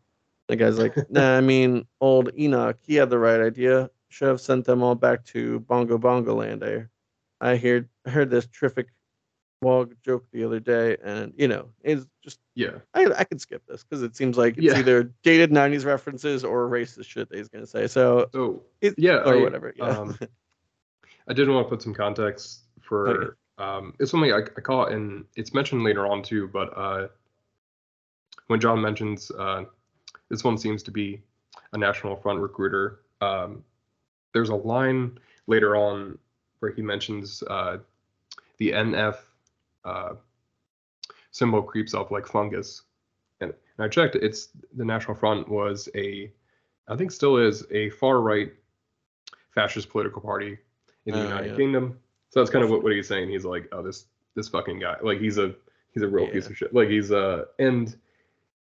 [0.48, 3.90] The guy's like, Nah, I mean, old Enoch, he had the right idea.
[4.08, 6.64] Should have sent them all back to Bongo Bongo Land.
[6.64, 6.86] I,
[7.40, 8.88] I heard heard this terrific
[9.62, 12.78] wog joke the other day, and you know, it's just Yeah.
[12.94, 14.78] I I can skip this because it seems like it's Yeah.
[14.78, 17.86] either dated '90s references or racist shit that he's gonna say.
[17.86, 19.72] So So it, yeah, or I, whatever.
[19.76, 19.84] Yeah.
[19.86, 20.18] Um,
[21.28, 24.92] I did want to put some context for um, it's something I, I call it,
[24.92, 26.48] and it's mentioned later on too.
[26.48, 27.08] But uh,
[28.48, 29.64] when John mentions uh,
[30.28, 31.22] this one seems to be
[31.72, 33.64] a National Front recruiter, um,
[34.34, 36.18] there's a line later on
[36.58, 37.78] where he mentions uh,
[38.58, 39.16] the NF
[39.84, 40.14] uh,
[41.30, 42.82] symbol creeps up like fungus,
[43.40, 44.16] and, and I checked.
[44.16, 46.32] It's the National Front was a,
[46.88, 48.52] I think still is a far right
[49.54, 50.58] fascist political party
[51.06, 51.56] in the Oh, United yeah.
[51.56, 51.98] Kingdom.
[52.30, 53.30] So that's kind of what, what he's saying.
[53.30, 55.54] He's like, oh, this this fucking guy, like he's a
[55.92, 56.74] he's a real piece of shit.
[56.74, 57.94] Like he's uh and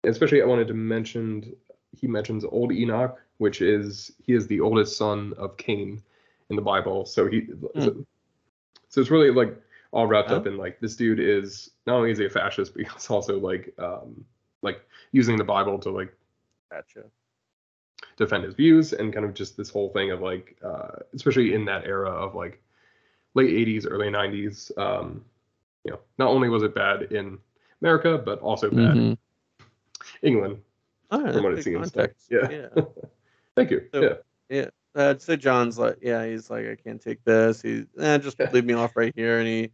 [0.04, 1.54] especially I wanted to mention
[1.92, 6.02] he mentions old Enoch, which is he is the oldest son of Cain
[6.50, 7.06] in the Bible.
[7.06, 8.06] So he so,
[8.88, 10.50] so it's really like all wrapped up Oh.
[10.50, 13.74] in like this dude is not only is he a fascist, but he's also like
[13.80, 14.26] um
[14.62, 16.14] like using the Bible to like
[16.72, 17.04] gotcha.
[18.18, 21.66] defend his views and kind of just this whole thing of like uh especially in
[21.66, 22.62] that era of like
[23.36, 25.24] late 80s early 90s um
[25.84, 27.38] you know not only was it bad in
[27.82, 29.18] america but also bad in Mhm.
[30.24, 30.58] england
[31.10, 31.92] from what it seems.
[31.92, 32.28] context.
[32.30, 32.50] Yeah.
[32.50, 32.84] yeah.
[33.56, 34.18] thank you So-
[34.50, 37.62] yeah Uh, so John's like, yeah, he's like, I can't take this.
[37.62, 39.38] He's, eh, just leave me off right here.
[39.38, 39.70] And he,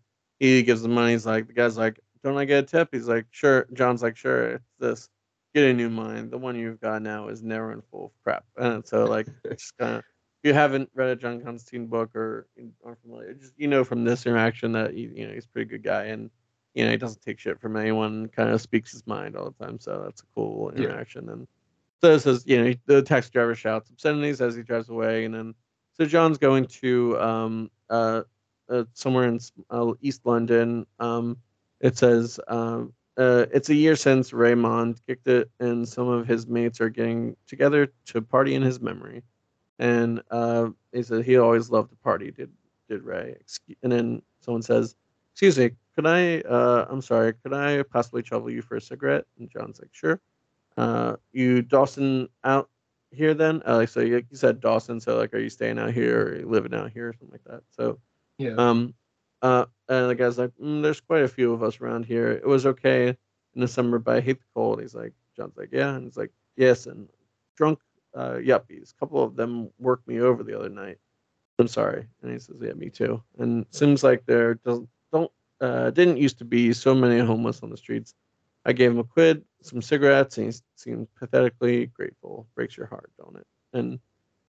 [0.49, 1.13] he gives the money.
[1.13, 2.89] He's like, the guy's like, don't I get a tip?
[2.91, 3.67] He's like, sure.
[3.73, 4.55] John's like, sure.
[4.55, 5.09] It's this.
[5.53, 6.31] Get a new mind.
[6.31, 8.45] The one you've got now is never and full of crap.
[8.57, 12.15] And so like, it's just kind of, if you haven't read a John Constantine book
[12.15, 12.47] or
[12.83, 15.69] aren't familiar, just you know from this interaction that he, you know he's a pretty
[15.69, 16.29] good guy and
[16.73, 18.27] you know he doesn't take shit from anyone.
[18.27, 19.79] Kind of speaks his mind all the time.
[19.79, 20.85] So that's a cool Yeah.
[20.85, 21.29] interaction.
[21.29, 21.47] And
[22.01, 25.33] so it says, you know, the taxi driver shouts obscenities as he drives away, and
[25.33, 25.55] then
[25.93, 28.23] so John's going to um uh,
[28.69, 30.85] uh somewhere in uh, East London.
[30.99, 31.37] Um,
[31.79, 36.47] it says um uh it's a year since Raymond kicked it, and some of his
[36.47, 39.23] mates are getting together to party in his memory.
[39.79, 42.31] And uh, he said he always loved to party.
[42.31, 42.51] Did
[42.89, 43.35] did Ray?
[43.81, 44.95] And then someone says,
[45.33, 46.41] "Excuse me, could I?
[46.41, 50.19] Uh, I'm sorry, could I possibly trouble you for a cigarette?" And John's like, "Sure."
[50.77, 52.69] Uh, you dossing out
[53.11, 53.61] here then?
[53.65, 56.39] Uh, so you, you said dossing, so like are you staying out here or are
[56.39, 57.63] you living out here or something like that?
[57.69, 57.99] So
[58.37, 58.93] yeah um
[59.43, 62.31] uh, and the guy's like, mm, "There's quite a few of us around here.
[62.31, 65.69] It was okay in the summer, but I hate the cold." He's like, John's like,
[65.73, 67.09] "Yeah," and he's like, "Yes." And
[67.57, 67.79] drunk
[68.15, 70.97] uh, yuppies, a couple of them worked me over the other night.
[71.59, 75.89] I'm sorry, and he says, "Yeah, me too." And seems like there doesn't don't uh,
[75.91, 78.15] didn't used to be so many homeless on the streets.
[78.65, 82.47] I gave him a quid, some cigarettes, and he seemed pathetically grateful.
[82.55, 83.45] Breaks your heart, don't it?
[83.73, 83.99] And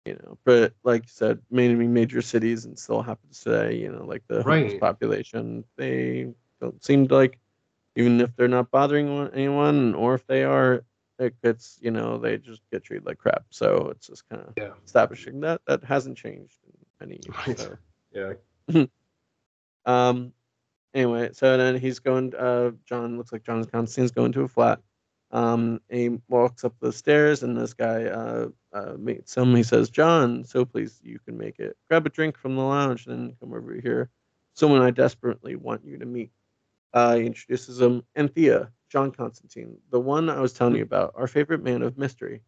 [0.07, 4.05] you know, but like you said, mainly major cities and still happens today, you know,
[4.05, 4.79] like the Right.
[4.81, 7.39] population, they don't seem like,
[7.97, 10.85] even if they're not bothering anyone, or if they are,
[11.19, 13.45] it gets, you know, they just get treated like crap.
[13.51, 14.73] So it's just kind of Yeah.
[14.85, 17.37] establishing that that hasn't changed in many years.
[17.47, 17.59] Right.
[17.59, 17.79] So.
[18.13, 18.87] Yeah.
[19.87, 20.33] Um.
[20.95, 22.35] Anyway, so then he's going.
[22.35, 24.81] Uh, John looks like John Constantine's going to a flat.
[25.37, 29.55] Um, and walks up the stairs, and this guy uh, uh meets him.
[29.55, 31.77] He says, "John, so please you can make it.
[31.89, 34.09] Grab a drink from the lounge, and come over here.
[34.55, 36.31] Someone I desperately want you to meet."
[36.95, 41.27] Uh, he introduces him, Anthea, John Constantine, the one I was telling you about, our
[41.27, 42.41] favorite man of mystery.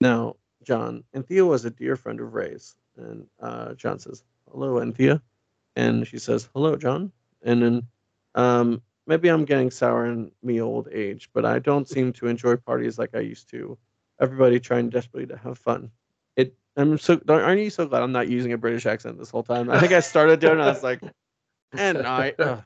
[0.00, 5.22] Now, John, Anthea was a dear friend of Ray's, and uh, John says, "Hello, Anthea."
[5.76, 7.10] and she says hello john
[7.42, 7.82] and then
[8.34, 12.56] um, maybe i'm getting sour in me old age but i don't seem to enjoy
[12.56, 13.76] parties like i used to
[14.20, 15.90] everybody trying desperately to have fun
[16.36, 19.42] it i'm so aren't you so glad i'm not using a british accent this whole
[19.42, 21.00] time i think i started doing it i was like
[21.72, 22.62] and i ugh,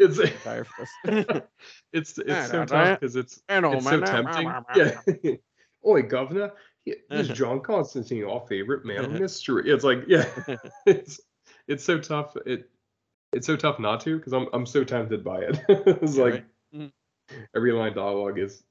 [0.00, 1.42] It's I'm tired for this
[1.92, 4.50] it's it's so tough because it's I know, oh, it's so tempting.
[4.74, 5.34] Yeah.
[5.86, 6.52] Oi, governor.
[6.86, 7.28] Is.
[7.28, 9.70] John Constantine, our favorite man of mystery.
[9.70, 10.24] It's like, yeah,
[10.86, 11.20] it's
[11.68, 12.34] it's so tough.
[12.46, 12.70] It
[13.32, 15.60] it's so tough not to because I'm I'm so tempted by it.
[15.68, 16.44] it's Yeah, like right.
[16.74, 16.92] Mhm.
[17.54, 18.62] every line dialogue is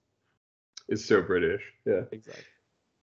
[0.88, 1.62] is so British.
[1.86, 2.02] Yeah.
[2.12, 2.44] exactly.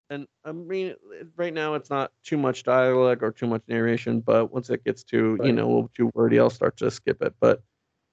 [0.09, 0.95] And I mean,
[1.37, 5.03] right now it's not too much dialogue or too much narration, but once it gets
[5.05, 7.35] to you know a little too wordy, I'll start to skip it.
[7.41, 7.63] But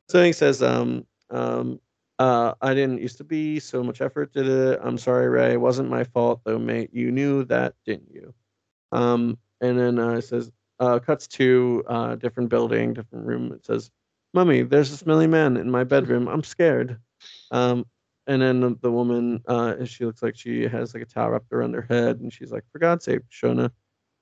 [0.09, 1.79] so he says, um, um,
[2.19, 4.79] uh, I didn't used to be so much effort did it.
[4.81, 5.53] I'm sorry, Ray.
[5.53, 6.89] It wasn't my fault though, mate.
[6.93, 8.33] You knew that, didn't you?
[8.91, 13.51] Um, and then uh, it says, uh, cuts to uh, different building, different room.
[13.53, 13.91] It says,
[14.33, 16.27] "Mummy, there's a smelly man in my bedroom.
[16.27, 16.99] I'm scared."
[17.51, 17.85] Um,
[18.27, 21.51] and then the, the woman, uh, she looks like she has like a towel wrapped
[21.51, 23.71] around her head, and she's like, "For God's sake, Shona,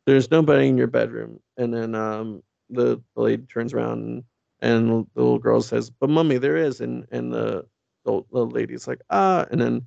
[0.06, 4.24] there's nobody in your bedroom." And then um, the, the lady turns around and,
[4.62, 7.66] and the little girl says, "But mummy, there is." And and the
[8.06, 9.86] the, the lady's like, "Ah," and then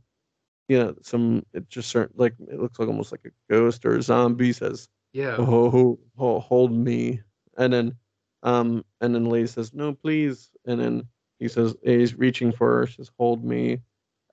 [0.68, 3.96] you know some it just certain like it looks like almost like a ghost or
[3.96, 5.36] a zombie says, Yeah.
[5.38, 5.98] "Oh,
[6.40, 7.22] hold me,"
[7.56, 7.96] and then
[8.42, 12.80] um and then the lady says, "No, please," and then he says he's reaching for
[12.80, 13.80] her, she says, "Hold me."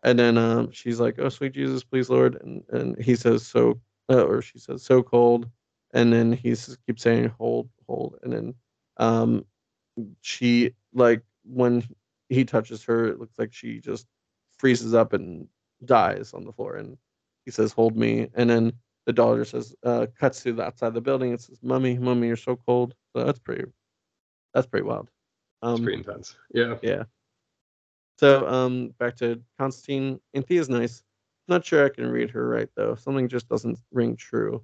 [0.03, 3.79] And then um, she's like, "Oh, sweet Jesus, please, Lord," and and he says, "So,"
[4.09, 5.49] uh, or she says, "So cold,"
[5.93, 6.55] and then he
[6.87, 8.55] keeps saying, "Hold, hold," and then
[8.97, 9.45] um,
[10.21, 11.83] she like when
[12.29, 14.07] he touches her, it looks like she just
[14.57, 15.47] freezes up and
[15.85, 16.77] dies on the floor.
[16.77, 16.97] And
[17.45, 18.73] he says, "Hold me," and then
[19.05, 21.33] the daughter says, uh, cuts to the outside of the building.
[21.33, 23.65] It says, "Mummy, mummy, you're so cold." So that's pretty,
[24.53, 25.09] that's pretty wild.
[25.63, 26.35] It's Um, pretty intense.
[26.53, 26.77] Yeah.
[26.81, 27.03] yeah.
[28.17, 30.19] So um back to Constantine.
[30.35, 31.03] Anthea's nice.
[31.47, 32.95] Not sure I can read her right though.
[32.95, 34.63] Something just doesn't ring true.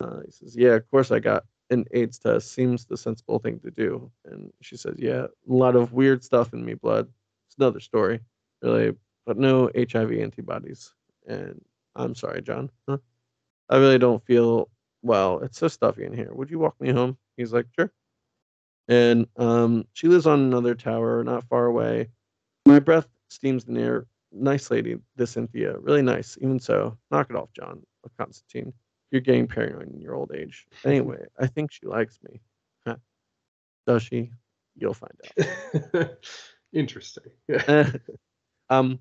[0.00, 2.52] Uh, he says, "Yeah, of course I got an AIDS test.
[2.52, 6.52] Seems the sensible thing to do." And she says, "Yeah, a lot of weird stuff
[6.52, 7.08] in me blood.
[7.48, 8.20] It's another story,
[8.62, 10.92] really, but no HIV antibodies."
[11.26, 12.70] And I'm sorry, John.
[12.88, 12.98] Huh?
[13.72, 14.68] I really don't feel
[15.00, 15.40] well.
[15.40, 16.30] It's so stuffy in here.
[16.34, 17.16] Would you walk me home?
[17.38, 17.90] He's like, "Sure."
[18.86, 22.08] And um, she lives on another tower, not far away.
[22.66, 24.06] My breath steams in the air.
[24.30, 25.78] Nice lady, this Anthea.
[25.78, 26.36] Really nice.
[26.42, 27.82] Even so, knock it off, John.
[28.04, 28.74] Of Constantine.
[29.10, 30.66] You're getting paranoid in your old age.
[30.84, 32.40] Anyway, I think she likes me.
[32.86, 32.96] Huh.
[33.86, 34.32] Does she?
[34.76, 35.12] You'll find
[35.94, 36.08] out.
[36.74, 37.30] Interesting.
[37.48, 37.90] Yeah.
[38.70, 38.98] um,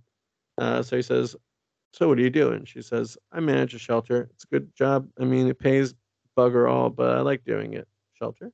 [0.58, 1.36] uh, so he says,
[1.94, 2.52] "So what do you do?
[2.52, 4.30] And She says, "I manage a shelter.
[4.34, 5.10] It's a good job.
[5.20, 5.94] I mean, it pays
[6.38, 7.88] bugger all, but I like doing it.
[8.14, 8.52] Shelter,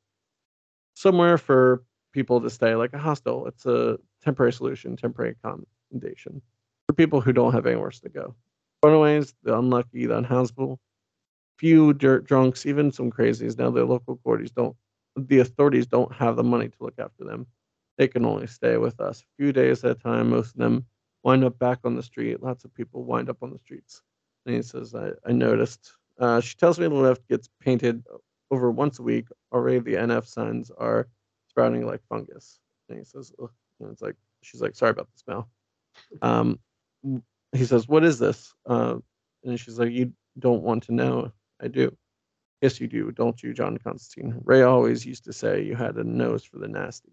[0.96, 3.48] somewhere for people to stay, like a hostel.
[3.48, 6.42] It's a temporary solution, temporary accommodation
[6.88, 8.36] for people who don't have anywhere to go.
[8.84, 10.80] Runaways, the unlucky, the unhousable,
[11.58, 13.58] few dirt drunks, even some crazies.
[13.58, 14.76] Now the local authorities don't,
[15.16, 17.48] the authorities don't have the money to look after them.
[17.98, 20.30] They can only stay with us a few days at a time.
[20.30, 20.86] Most of them
[21.28, 22.42] wind up back on the street.
[22.42, 24.02] Lots of people wind up on the streets.
[24.46, 25.92] And he says, I, I noticed.
[26.18, 28.02] Uh, she tells me the lift gets painted
[28.50, 29.28] over once a week.
[29.52, 31.10] Already the NF signs are
[31.50, 32.60] sprouting like fungus.
[32.88, 33.52] And he says, Ugh.
[33.82, 35.50] and it's like, she's like, sorry about the smell.
[36.22, 36.60] Um,
[37.52, 38.54] he says, what is this?
[38.66, 38.96] Uh,
[39.44, 41.34] and she's like, you don't want to know.
[41.62, 41.94] I do.
[42.62, 44.40] Yes, you do, don't you, John Constantine?
[44.46, 47.12] Ray always used to say you had a nose for the nasty.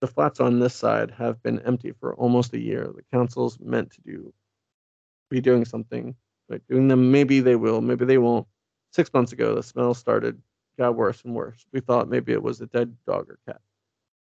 [0.00, 2.84] The flats on this side have been empty for almost a year.
[2.94, 4.32] The council's meant to do
[5.30, 6.14] be doing something,
[6.48, 7.12] but doing them.
[7.12, 8.46] Maybe they will, maybe they won't.
[8.92, 10.40] Six months ago, the smell started,
[10.76, 11.64] got worse and worse.
[11.72, 13.60] We thought maybe it was a dead dog or cat.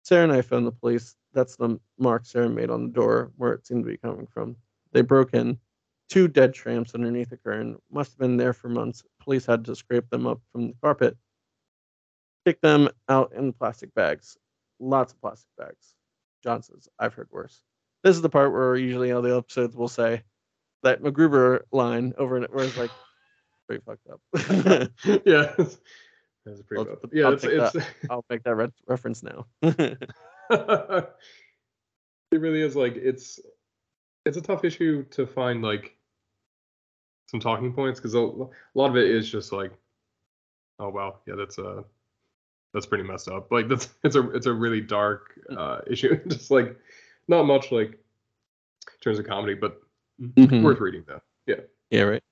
[0.02, 1.16] Sarah and I phoned the police.
[1.32, 4.56] That's the mark Sarah made on the door where it seemed to be coming from.
[4.92, 5.58] They broke in,
[6.08, 7.76] two dead tramps underneath the curtain.
[7.90, 9.02] Must have been there for months.
[9.20, 11.16] Police had to scrape them up from the carpet,
[12.44, 14.38] stick them out in plastic bags.
[14.78, 15.94] Lots of plastic bags.
[16.42, 17.60] John says, I've heard worse.
[18.02, 20.22] This is the part where usually all the episodes will say
[20.82, 22.90] that MacGruber line over and where it's like
[23.66, 24.20] pretty fucked up.
[25.24, 25.52] yeah.
[26.46, 26.96] That's pretty I'll-.
[27.12, 27.76] Yeah, I'll it's, it's
[28.10, 29.46] I'll make that re- reference now.
[32.32, 33.40] it really is like it's
[34.24, 35.96] it's a tough issue to find like
[37.28, 39.72] some talking points because a, a lot of it is just like
[40.78, 41.82] oh wow yeah that's uh
[42.76, 46.50] that's pretty messed up like that's it's a it's a really dark uh issue just
[46.50, 46.78] like
[47.26, 49.80] not much like in terms of comedy but
[50.20, 50.62] Mhm.
[50.62, 51.60] worth reading though yeah
[51.90, 52.22] Yeah, right.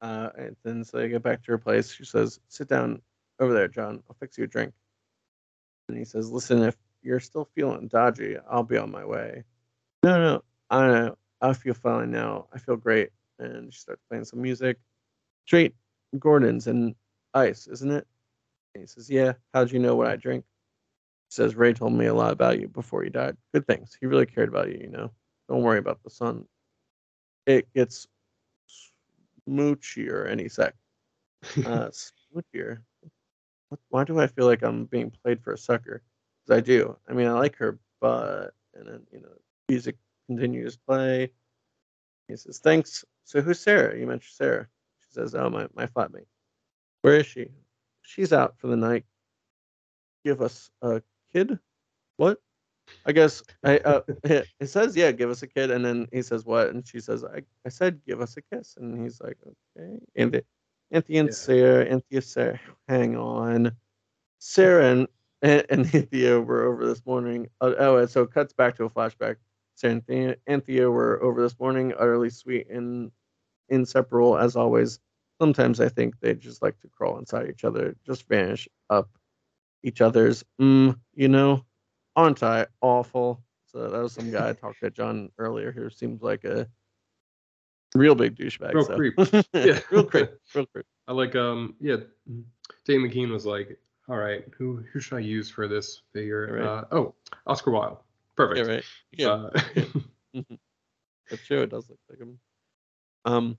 [0.00, 1.92] Uh, and then so they get back to her place.
[1.92, 3.02] She says, "Sit down
[3.40, 4.00] over there, John.
[4.08, 4.72] I'll fix you a drink."
[5.88, 9.42] And he says, "Listen, if you're still feeling dodgy, I'll be on my way."
[10.04, 11.18] No, no, I know.
[11.40, 12.46] I feel fine now.
[12.52, 13.10] I feel great.
[13.40, 14.78] And she starts playing some music.
[15.46, 15.74] Straight
[16.18, 16.94] Gordon's and
[17.34, 18.06] ice, isn't it?
[18.74, 19.34] And he says, "Yeah.
[19.54, 20.44] How'd you know what I drink?"
[21.30, 23.36] She says, "Ray told me a lot about you before he died.
[23.52, 23.96] Good things.
[24.00, 24.78] He really cared about you.
[24.80, 25.10] You know.
[25.48, 26.46] Don't worry about the sun.
[27.46, 28.06] It gets
[29.48, 30.74] smoochier any sec.
[31.64, 32.82] Uh, smoochier.
[33.68, 36.02] What, why do I feel like I'm being played for a sucker?
[36.44, 36.96] Because I do.
[37.08, 39.28] I mean, I like her, but and then you know,
[39.68, 39.96] music
[40.26, 41.32] continues to play.
[42.28, 43.98] He says, "Thanks." So who's Sarah?
[43.98, 44.68] You mentioned Sarah.
[45.00, 46.26] She says, "Oh, my my flatmate.
[47.02, 47.50] Where is she?
[48.08, 49.04] She's out for the night.
[50.24, 51.58] Give us a kid.
[52.16, 52.40] What?
[53.04, 56.22] I guess I uh, it it says yeah, give us a kid, and then he
[56.22, 59.36] says what, and she says I I said give us a kiss, and he's like
[59.46, 60.44] okay, and the,
[60.90, 61.34] Anthea and Yeah.
[61.34, 63.72] Sarah, Anthea Sarah, hang on,
[64.38, 65.08] Sarah and
[65.42, 67.50] and, and Anthea were over this morning.
[67.60, 69.36] Uh, oh, and so it cuts back to a flashback.
[69.74, 73.12] Sarah and Anthea, Anthea were over this morning, utterly sweet and
[73.68, 74.98] inseparable as always.
[75.38, 79.08] Sometimes I think they just like to crawl inside each other, just vanish up
[79.82, 80.44] each other's.
[80.60, 81.64] Mm, you know,
[82.16, 83.42] aren't I awful?
[83.66, 86.66] So that was some guy I talked to John earlier who seems like a
[87.94, 88.74] real big douchebag.
[88.74, 88.96] Real so.
[88.96, 89.14] creep.
[89.54, 89.80] Yeah.
[89.90, 90.30] real creep.
[90.54, 90.86] Real creep.
[91.06, 91.96] I like um yeah
[92.84, 93.78] Dave McKean was like
[94.08, 96.66] all right who who should I use for this figure Right.
[96.66, 97.14] uh, oh
[97.46, 97.98] Oscar Wilde
[98.36, 98.84] perfect Yeah, right.
[99.12, 100.42] Yeah, Uh,
[101.30, 101.62] that's true.
[101.62, 102.38] It does look like him.
[103.24, 103.58] Um,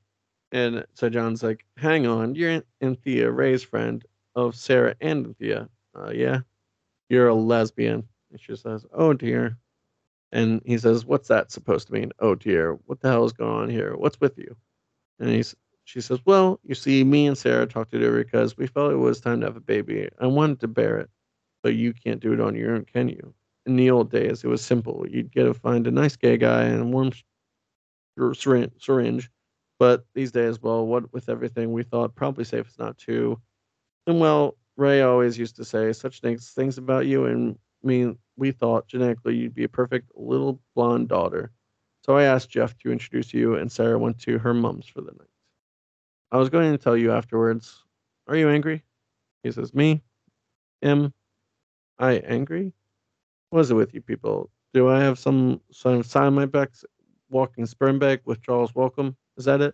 [0.51, 5.69] and so John's like, "Hang on, you're Anthea Ray's friend of Sarah and Anthea.
[5.95, 6.41] Uh, yeah,
[7.09, 9.57] you're a lesbian." And she says, "Oh dear."
[10.31, 12.11] And he says, "What's that supposed to mean?
[12.19, 13.95] Oh dear, what the hell is going on here?
[13.95, 14.55] What's with you?"
[15.19, 18.67] And he's, she says, "Well, you see, me and Sarah talked it over because we
[18.67, 20.09] felt it was time to have a baby.
[20.19, 21.09] I wanted to bear it,
[21.63, 23.33] but you can't do it on your own, can you?
[23.65, 25.05] In the old days, it was simple.
[25.09, 27.11] You'd get to find a nice gay guy and a warm
[28.33, 29.31] syringe.
[29.79, 33.39] But these days, well, what with everything, we thought probably safe is not to.
[34.05, 38.15] And well, Ray always used to say such things things about you, and me.
[38.37, 41.51] We thought genetically you'd be a perfect little blonde daughter.
[42.05, 45.11] So I asked Jeff to introduce you, and Sarah went to her mom's for the
[45.11, 45.27] night.
[46.31, 47.83] I was going to tell you afterwards.
[48.27, 48.83] Are you angry?
[49.43, 50.01] He says, Me?
[50.81, 51.13] Am
[51.97, 52.73] I angry?
[53.49, 54.49] What is it with you people?
[54.73, 56.71] Do I have some some sign my back
[57.29, 59.17] walking sperm bag withdrawals welcome?
[59.39, 59.73] Is that it?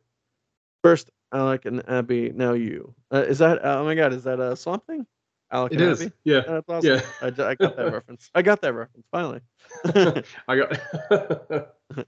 [0.83, 2.93] First, Alec and Abby, now you.
[3.11, 5.05] Uh, is that, oh my god, is that a swamp thing?
[5.51, 6.11] Alec it and is Abby?
[6.23, 6.89] yeah Uh, That's awesome.
[6.91, 8.29] yeah I, I got that reference.
[8.35, 9.41] I got that reference, finally.
[10.47, 10.79] I got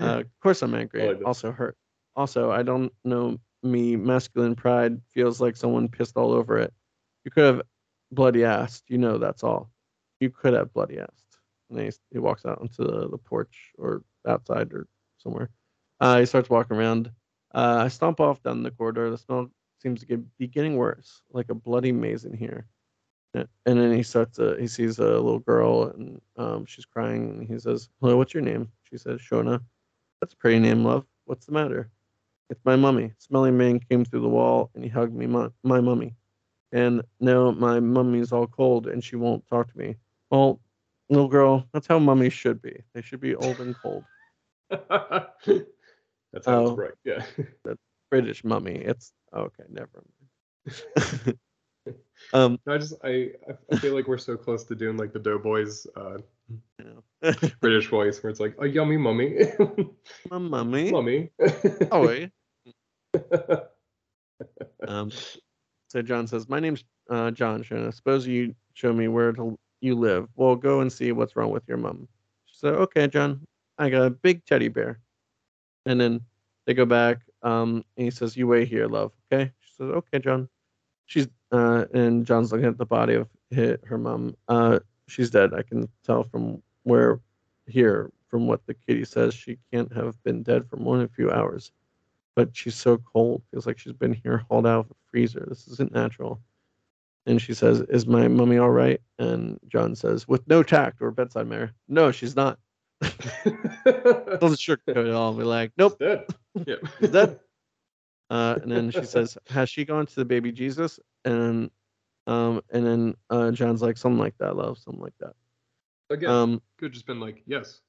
[0.00, 1.06] Uh, of course, I'm angry.
[1.06, 1.76] like also hurt.
[2.16, 3.38] Also, I don't know.
[3.62, 6.72] Me, masculine pride feels like someone pissed all over it.
[7.24, 7.62] You could have
[8.10, 8.84] bloody asked.
[8.88, 9.70] You know that's all.
[10.18, 11.38] You could have bloody asked.
[11.70, 14.88] And he, he walks out onto the, the porch or outside or
[15.18, 15.48] somewhere.
[16.00, 17.10] Uh, he starts walking around.
[17.54, 19.10] Uh, I stomp off down the corridor.
[19.10, 22.66] The smell seems to get, be getting worse, like a bloody maze in here.
[23.34, 24.36] And then he starts.
[24.36, 27.30] To, he sees a little girl, and um, she's crying.
[27.30, 29.60] And he says, "Hello, what's your name?" She says, "Shona."
[30.20, 31.04] That's a pretty name, love.
[31.24, 31.90] What's the matter?
[32.50, 33.12] It's my mummy.
[33.18, 36.14] Smelly man came through the wall and he hugged me, my, my mummy.
[36.72, 39.96] And now my mummy's all cold and she won't talk to me.
[40.30, 40.60] Well,
[41.10, 42.80] little girl, that's how mummies should be.
[42.94, 44.04] They should be old and cold.
[46.34, 46.70] that's how Oh.
[46.70, 47.24] it's right yeah
[48.10, 48.74] British mummy.
[48.74, 50.02] It's okay, never
[50.66, 51.38] mind.
[52.32, 53.32] Um, I just I
[53.70, 56.16] I feel like we're so close to doing like the Doughboys uh,
[56.78, 57.02] know.
[57.60, 59.36] British voice where it's like a yummy mummy,
[60.30, 60.90] My mummy.
[60.90, 61.30] mummy.
[61.92, 62.26] Oh?
[64.88, 65.10] Um,
[65.88, 67.92] so John says, "My name's uh, John Shona.
[67.92, 70.28] Suppose you show me where to you live.
[70.36, 72.08] Well, go and see what's wrong with your mom."
[72.46, 73.46] She said, "Okay, John.
[73.76, 75.00] I got a big teddy bear."
[75.86, 76.20] And then
[76.66, 77.20] they go back.
[77.42, 79.12] Um, and he says, "You wait here, love.
[79.32, 80.48] Okay?" She says, "Okay, John."
[81.06, 84.36] She's uh, and John's looking at the body of hi her mom.
[84.48, 85.54] Uh, she's dead.
[85.54, 87.20] I can tell from where
[87.66, 89.34] here from what the kitty says.
[89.34, 91.70] She can't have been dead for more than a few hours
[92.34, 93.42] but she's so cold.
[93.50, 95.44] Feels like she's been here hauled out of a freezer.
[95.48, 96.40] This isn't natural.
[97.26, 99.00] And she says, Is my mummy all right?
[99.18, 102.58] And John says, With no tact or bedside manner, No, she's not.
[103.02, 105.34] Doesn't sugarcoat it all.
[105.34, 105.98] We're like, Nope.
[105.98, 106.26] Dead.
[106.66, 106.76] Yeah.
[107.00, 107.40] Is that-
[108.30, 110.98] Uh, and then she says, Has she gone to the baby Jesus?
[111.24, 111.70] And
[112.26, 115.34] um, and then uh, John's like, Something like that, love, something like that.
[116.10, 117.80] Again, Um, could have just been like yes.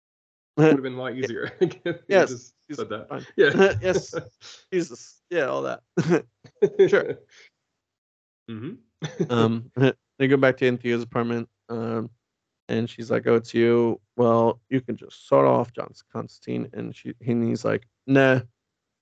[0.56, 1.52] Would have been a lot easier.
[1.60, 3.08] if you Yes, just said that.
[3.08, 3.26] fine.
[3.36, 3.74] Yeah.
[3.80, 4.14] Yes.
[4.72, 5.22] Jesus.
[5.30, 5.82] Yeah, all that.
[6.88, 7.18] Sure.
[8.48, 8.72] hmm
[9.30, 9.70] um
[10.18, 12.10] they go back to Anthea's apartment um
[12.68, 14.00] and she's like oh it's you.
[14.16, 18.40] Well you can just sort off john constantine and she and he's like nah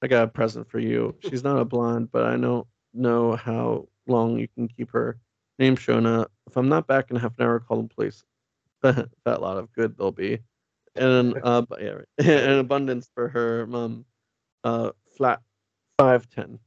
[0.03, 1.14] i got a present for you.
[1.29, 5.19] She's not a blonde but i don't know how long you can keep her
[5.59, 8.25] name shona if i'm not back in half an hour call the police.
[8.83, 10.39] That lot of good they'll be.
[10.95, 14.05] And uh yeah an abundance for her mom
[14.64, 15.41] uh flat
[15.99, 16.59] 510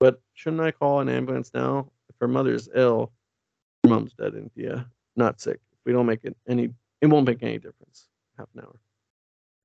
[0.00, 1.90] but shouldn't i call an ambulance now?
[2.08, 3.12] If her mother's ill,
[3.84, 5.60] her mom's dead, Anthea, not sick.
[5.86, 6.70] We don't make it any,
[7.00, 8.08] it won't make any difference.
[8.36, 8.80] Half an hour.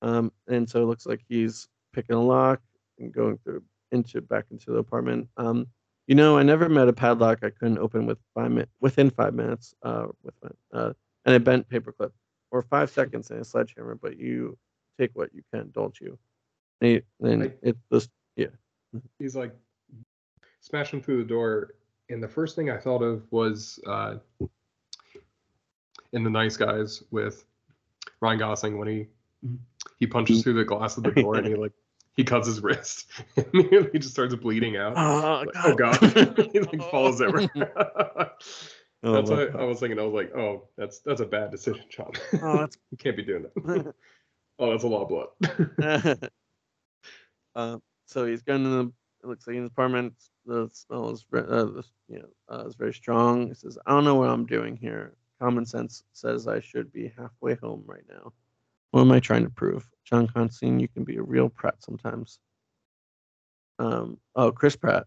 [0.02, 2.62] Um, and so it looks like he's picking a lock
[3.00, 5.28] and going through into back into the apartment.
[5.38, 5.68] Um,
[6.08, 9.34] you know, I never met a padlock I couldn't open with five min- within five
[9.34, 9.74] minutes.
[9.84, 10.50] Uh, with my,
[10.80, 10.94] uh,
[11.26, 12.12] and a bent paperclip,
[12.52, 13.96] or five seconds and a sledgehammer.
[13.96, 14.58] But you
[15.00, 16.18] take what you can, don't you?
[16.82, 18.48] And, he, and I- it just yeah
[19.20, 19.56] He's like
[20.60, 21.76] smashing through the door,
[22.10, 24.16] and the first thing I thought of was uh,
[26.14, 27.44] in the Nice Guys with
[28.22, 29.08] Ryan Gosling when he
[30.00, 31.74] he punches through the glass of the door and he like
[32.16, 34.94] he cuts his wrist and he just starts bleeding out.
[34.96, 35.98] oh Like, oh god,
[36.54, 37.42] he like falls over.
[39.06, 39.62] Oh, that's my what God.
[39.62, 40.00] I was thinking.
[40.00, 42.12] I was like, oh, that's that's a bad decision, John.
[42.42, 43.94] Oh, that's you can't be doing that.
[44.60, 46.30] oh, that's a lot of blood.
[47.56, 48.92] uh, so he's going to the.
[49.24, 50.14] It looks like in his apartment.
[50.46, 53.48] The smell is, uh, the, you know, uh, is very strong.
[53.48, 55.16] He says, "I don't know what I'm doing here.
[55.42, 58.32] Common sense says I should be halfway home right now.
[58.92, 60.80] What am I trying to prove, John Constantine?
[60.80, 62.40] You can be a real Pratt sometimes."
[63.80, 64.20] Um.
[64.36, 65.06] Oh, Chris Pratt.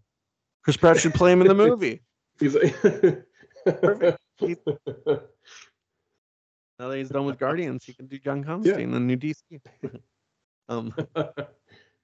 [0.65, 2.03] Chris Pratt should play him in the movie.
[2.41, 2.75] He's like,
[3.65, 4.19] Perfect.
[4.39, 4.57] He-
[6.79, 9.41] Now that he's done with Guardians, he can do John Constantine, the new DC.
[10.69, 10.93] um.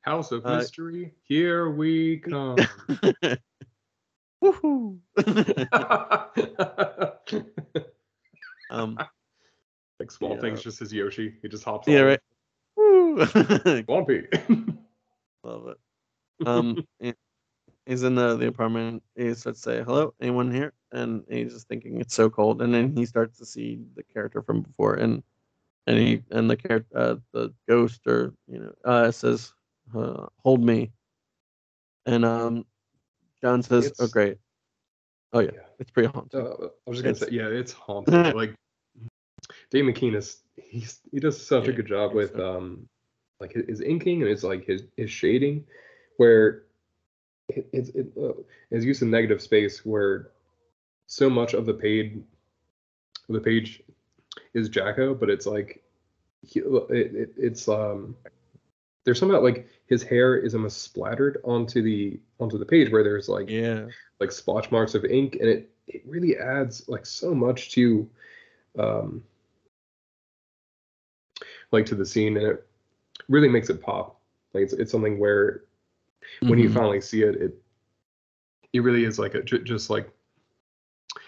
[0.01, 2.57] House of Uh, Mystery, here we come.
[4.43, 4.99] Woohoo!
[8.73, 8.99] Um.
[10.01, 10.41] like small Yeah.
[10.41, 11.35] things, just as Yoshi.
[11.43, 12.01] He just hops Yeah.
[12.01, 12.07] on.
[12.07, 13.85] Right.
[13.85, 14.27] Swampy.
[15.45, 15.79] Love it.
[16.47, 16.85] Um,
[17.87, 19.03] he's in the, the apartment.
[19.17, 22.63] He starts to say, "Hello, anyone here?" And he's just thinking it's so cold.
[22.63, 25.23] And then he starts to see the character from before, and
[25.87, 29.53] and he and the character, uh, the ghost, or you know, uh, says,
[29.97, 30.91] uh, "Hold me."
[32.07, 32.65] And um,
[33.43, 34.39] John says, "Oh, great.
[35.33, 35.61] Oh yeah, Yeah.
[35.79, 36.55] it's pretty haunted." Uh,
[36.87, 38.35] I was just gonna It's- say, yeah, it's haunted.
[38.35, 38.55] like
[39.73, 42.89] Dave McKean is he's he does such a good job with so- um
[43.41, 45.65] like his, his inking and his like his his shading,
[46.19, 46.65] where
[47.49, 48.35] it's it, uh,
[48.71, 50.29] his use of negative space where
[51.07, 52.19] so much of the page
[53.29, 53.83] the page
[54.55, 55.83] is Jacko, but it's like
[56.43, 58.15] he, it, it, it's um
[59.05, 63.03] there's some about like his hair is almost splattered onto the onto the page where
[63.03, 63.87] there's like Yeah.
[64.21, 68.09] like splotch marks of ink and it it really adds like so much to
[68.79, 69.25] um
[71.73, 72.67] like to the scene and it
[73.29, 74.21] really makes it pop
[74.53, 75.65] like it's, it's something where
[76.41, 76.75] when you Mhm.
[76.75, 77.55] finally see it it
[78.73, 80.11] it really is like a just like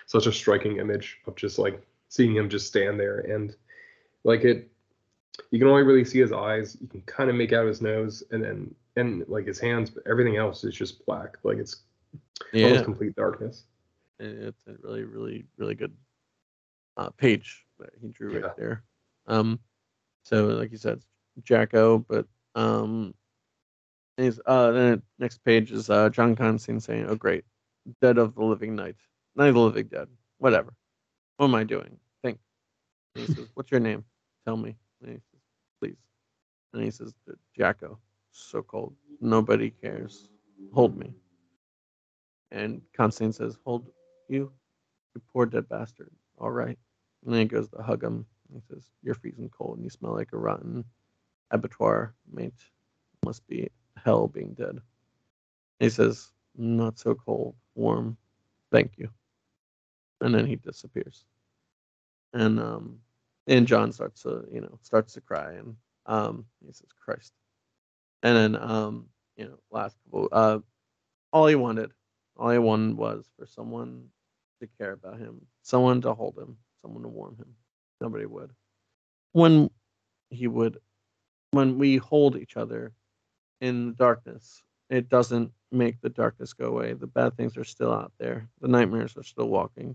[0.06, 3.56] such a striking image of just like seeing him just stand there and
[4.24, 4.70] like it
[5.50, 8.22] you can only really see his eyes you can kind of make out his nose
[8.30, 11.82] and then and like his hands but everything else is just black like it's
[12.52, 12.66] yeah.
[12.66, 13.64] almost complete darkness
[14.20, 15.92] it- it's a really, really, really good
[16.96, 18.38] uh, page that he drew Yeah.
[18.46, 18.84] right there.
[19.26, 19.58] Um,
[20.24, 21.02] so like you said,
[21.44, 23.14] Jacko, but um,
[24.16, 27.44] he's uh, then next page is uh, John Constantine saying, "Oh great,
[28.02, 28.96] dead of the living night."
[29.36, 30.08] Night of the Living Dead.
[30.38, 30.74] Whatever.
[31.36, 31.98] What am I doing?
[32.22, 32.38] Think.
[33.14, 34.04] And he says, What's your name?
[34.46, 34.76] Tell me.
[35.02, 35.40] And he says,
[35.80, 35.96] Please.
[36.72, 37.14] And he says,
[37.56, 37.98] Jacko.
[38.32, 38.94] So cold.
[39.20, 40.28] Nobody cares.
[40.72, 41.12] Hold me.
[42.50, 43.86] And Constantine says, Hold
[44.28, 44.52] you?
[45.14, 46.10] You poor dead bastard.
[46.38, 46.78] All right.
[47.24, 48.26] And then he goes to hug him.
[48.52, 50.84] He says, You're freezing cold and you smell like a rotten
[51.50, 52.54] abattoir, mate.
[53.24, 53.70] Must be
[54.04, 54.80] hell being dead.
[55.80, 58.16] He says, Not so cold, warm.
[58.72, 59.10] Thank you.
[60.20, 61.24] And then he disappears.
[62.32, 63.00] And um
[63.46, 65.76] and John starts to, you know, starts to cry and
[66.06, 67.32] um he says, Christ.
[68.22, 70.58] And then um, you know, last couple uh
[71.32, 71.92] all he wanted,
[72.38, 74.06] all he wanted was for someone
[74.60, 77.54] to care about him, someone to hold him, someone to warm him.
[78.00, 78.50] Nobody would.
[79.32, 79.70] When
[80.30, 80.78] he would
[81.54, 82.92] when we hold each other
[83.60, 86.92] in the darkness, it doesn't make the darkness go away.
[86.92, 88.48] The bad things are still out there.
[88.60, 89.94] The nightmares are still walking.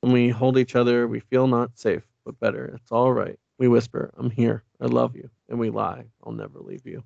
[0.00, 2.66] When we hold each other, we feel not safe, but better.
[2.76, 3.38] It's all right.
[3.58, 4.64] We whisper, I'm here.
[4.80, 5.30] I love you.
[5.48, 7.02] And we lie, I'll never leave you.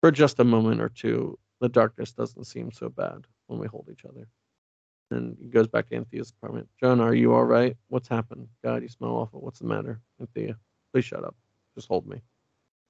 [0.00, 3.88] For just a moment or two, the darkness doesn't seem so bad when we hold
[3.92, 4.26] each other.
[5.12, 6.68] And he goes back to Anthea's apartment.
[6.80, 7.76] John, are you all right?
[7.88, 8.48] What's happened?
[8.64, 9.40] God, you smell awful.
[9.40, 10.00] What's the matter?
[10.20, 10.56] Anthea,
[10.92, 11.34] please shut up.
[11.74, 12.20] Just hold me.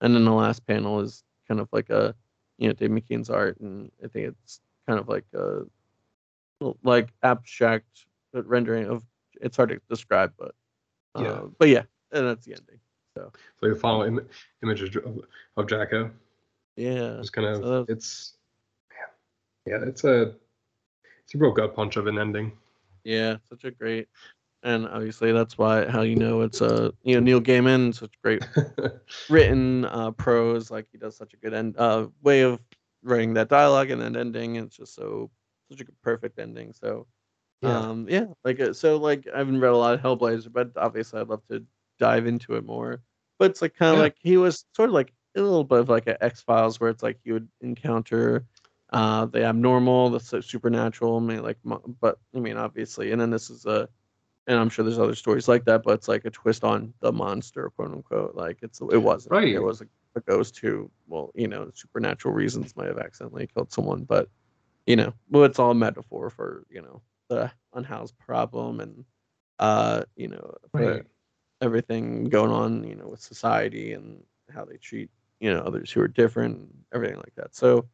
[0.00, 2.14] And then the last panel is kind of like a,
[2.58, 5.62] you know, Dave McKean's art, and I think it's kind of like a,
[6.82, 9.04] like abstract rendering of.
[9.40, 10.54] It's hard to describe, but
[11.16, 11.40] uh, Yeah.
[11.58, 12.78] but yeah, and that's the ending.
[13.16, 14.28] So So the final Im-
[14.62, 15.24] image of,
[15.56, 16.10] of, Jacko.
[16.76, 18.34] yeah, Just kind of So it's
[19.66, 20.34] yeah, yeah, it's a
[21.32, 22.52] it's a real gut punch of an ending.
[23.04, 24.08] yeah, such a great,
[24.62, 28.42] and obviously that's why how you know it's a you know Neil Gaiman, such great
[29.28, 30.70] written uh, prose.
[30.70, 32.60] Like he does such a good end uh, way of
[33.02, 34.56] writing that dialogue and then ending.
[34.58, 35.30] And it's just so
[35.70, 36.72] such a good, perfect ending.
[36.72, 37.06] So
[37.62, 37.78] Yeah.
[37.78, 41.20] um, yeah, like uh, so like I haven't read a lot of Hellblazer, but obviously
[41.20, 41.64] I'd love to
[41.98, 43.02] dive into it more.
[43.38, 44.02] But it's like kind of Yeah.
[44.04, 46.90] like he was sort of like a little bit of like an X Files where
[46.90, 48.46] it's like you would encounter
[48.92, 51.58] uh the abnormal, the supernatural, I mean like
[52.00, 53.88] but I mean obviously, and then this is a
[54.46, 57.12] and I'm sure there's other stories like that, but it's like a twist on the
[57.12, 58.34] monster, quote unquote.
[58.34, 59.32] Like it's it wasn't.
[59.32, 59.54] Right.
[59.54, 59.86] It was a,
[60.16, 64.28] a ghost who, well, you know, supernatural reasons might have accidentally killed someone, but
[64.86, 69.04] you know, well, it's all a metaphor for you know the unhoused problem and
[69.60, 71.04] uh, you know, Right.
[71.60, 74.22] everything going on, you know, with society and
[74.52, 75.08] how they treat
[75.40, 77.54] you know others who are different, everything like that.
[77.54, 77.86] So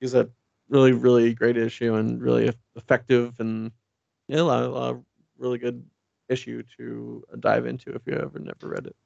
[0.00, 0.28] he's a
[0.70, 3.72] really, really great issue and really effective and
[4.28, 5.00] yeah, a lot, a
[5.38, 5.84] really good
[6.30, 8.96] issue to dive into if you ever never read it.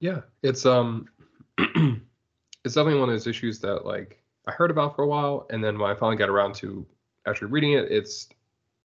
[0.00, 1.08] Yeah, it's um,
[1.58, 5.62] it's definitely one of those issues that like I heard about for a while, and
[5.62, 6.86] then when I finally got around to
[7.26, 8.28] actually reading it, it's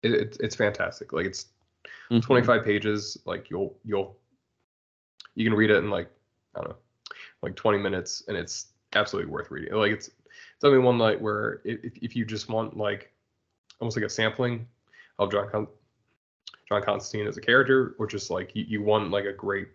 [0.03, 1.13] it, it's it's fantastic.
[1.13, 1.47] Like it's
[2.11, 2.23] Mhm.
[2.23, 3.19] 25 pages.
[3.27, 4.19] Like you'll you'll
[5.35, 6.11] you can read it in like
[6.55, 6.77] I don't know,
[7.43, 9.75] like 20 minutes, and it's absolutely worth reading.
[9.75, 10.11] Like it's
[10.65, 13.13] definitely one like where if if you just want like
[13.81, 14.67] almost like a sampling
[15.19, 15.69] of John Con-
[16.67, 19.69] John Constantine as a character, or just like you, you want like a great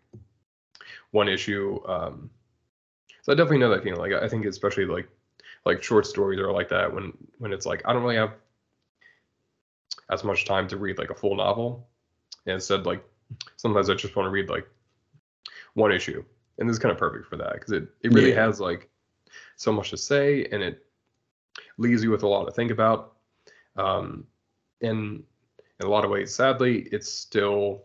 [1.11, 1.79] one issue.
[1.87, 2.31] Um,
[3.21, 3.99] so I definitely know that feeling.
[3.99, 5.07] Like I think especially like
[5.63, 8.33] like short stories are like that when when it's like I don't really have
[10.09, 11.87] as much time to read like a full novel.
[12.47, 13.03] And instead, like
[13.57, 14.67] sometimes I just want to read like
[15.75, 16.23] one issue,
[16.57, 18.43] and this is kind of perfect for that because it it really Yeah.
[18.43, 18.89] has like
[19.59, 20.85] so much to say, and it
[21.77, 23.17] leaves you with a lot to think about.
[23.75, 24.25] Um,
[24.81, 25.21] and
[25.79, 27.83] in a lot of ways, sadly, it's still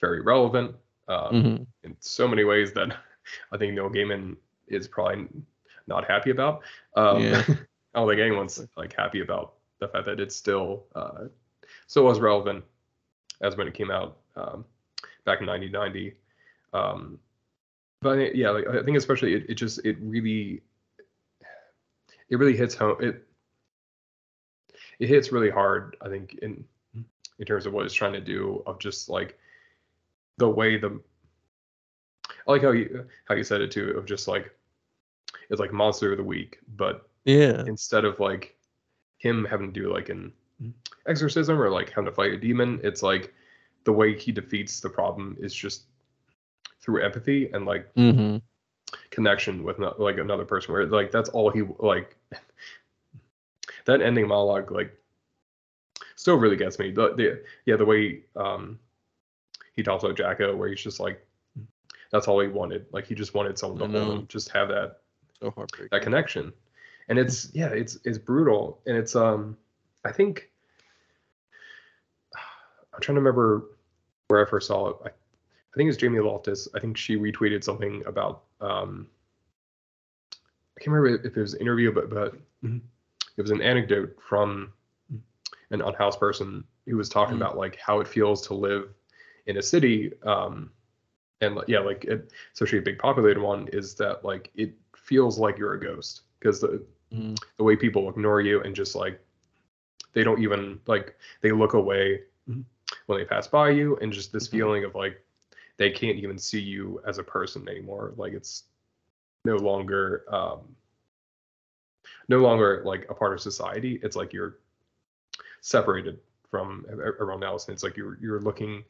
[0.00, 0.74] very relevant
[1.08, 1.66] um, Mhm.
[1.84, 2.88] in so many ways that
[3.52, 4.36] I think Neil Gaiman
[4.66, 5.28] is probably
[5.86, 6.62] not happy about.
[6.96, 7.44] Um, Yeah.
[7.94, 11.26] I don't think anyone's like happy about the fact that it's still uh,
[11.86, 12.64] still as relevant
[13.42, 14.64] as when it came out um,
[15.24, 16.16] back in 1990.
[16.72, 17.20] Um,
[18.02, 20.60] but yeah, like, I think especially it, it just it really
[22.28, 22.96] it really hits home.
[23.00, 23.26] It
[24.98, 25.96] it hits really hard.
[26.00, 26.64] I think in
[27.38, 29.38] in terms of what it's trying to do of just like
[30.38, 31.00] the way the
[32.46, 34.54] I like how you how you said it too of just like
[35.50, 37.64] it's like monster of the week, but Yeah.
[37.66, 38.56] instead of like
[39.18, 40.32] him having to do like an
[41.06, 43.32] exorcism or like having to fight a demon, it's like
[43.84, 45.84] the way he defeats the problem is just
[46.82, 48.36] through empathy and like hmm
[49.10, 52.16] connection with no, like another person where like that's all he like
[53.86, 54.96] that ending monologue like
[56.16, 56.90] still really gets me.
[56.90, 58.78] The, the yeah the way um
[59.74, 61.26] he talks about Jacko where he's just like
[62.10, 62.86] that's all he wanted.
[62.92, 64.98] Like he just wanted someone to hold him just have that
[65.40, 65.88] So heartbreaking.
[65.90, 66.52] that connection.
[67.08, 68.80] And it's yeah it's it's brutal.
[68.86, 69.56] And it's um
[70.04, 70.50] i think
[72.94, 73.64] I'm trying to remember
[74.28, 75.14] where I first saw it.
[75.72, 76.68] I, think it's Jamie Loftus.
[76.74, 79.06] I think she retweeted something about um,
[80.32, 82.76] I can't remember if it was an interview, but but Mm-hmm.
[83.36, 84.72] it was an anecdote from
[85.70, 87.40] an unhoused person who was talking Mhm.
[87.40, 88.90] about like how it feels to live
[89.46, 90.12] in a city.
[90.22, 90.70] Um,
[91.40, 95.58] and yeah, like it, especially a big populated one is that like it feels like
[95.58, 97.36] you're a ghost because the Mhm.
[97.56, 99.20] the way people ignore you and just like
[100.12, 102.64] they don't even like they look away Mhm.
[103.06, 104.52] when they pass by you and just this Mhm.
[104.52, 105.20] feeling of like
[105.82, 108.12] they can't even see you as a person anymore.
[108.16, 108.64] Like it's
[109.44, 110.60] no longer um
[112.28, 113.98] no longer like a part of society.
[114.04, 114.58] It's like you're
[115.60, 116.20] separated
[116.50, 118.84] from everyone else and it's like you're you're looking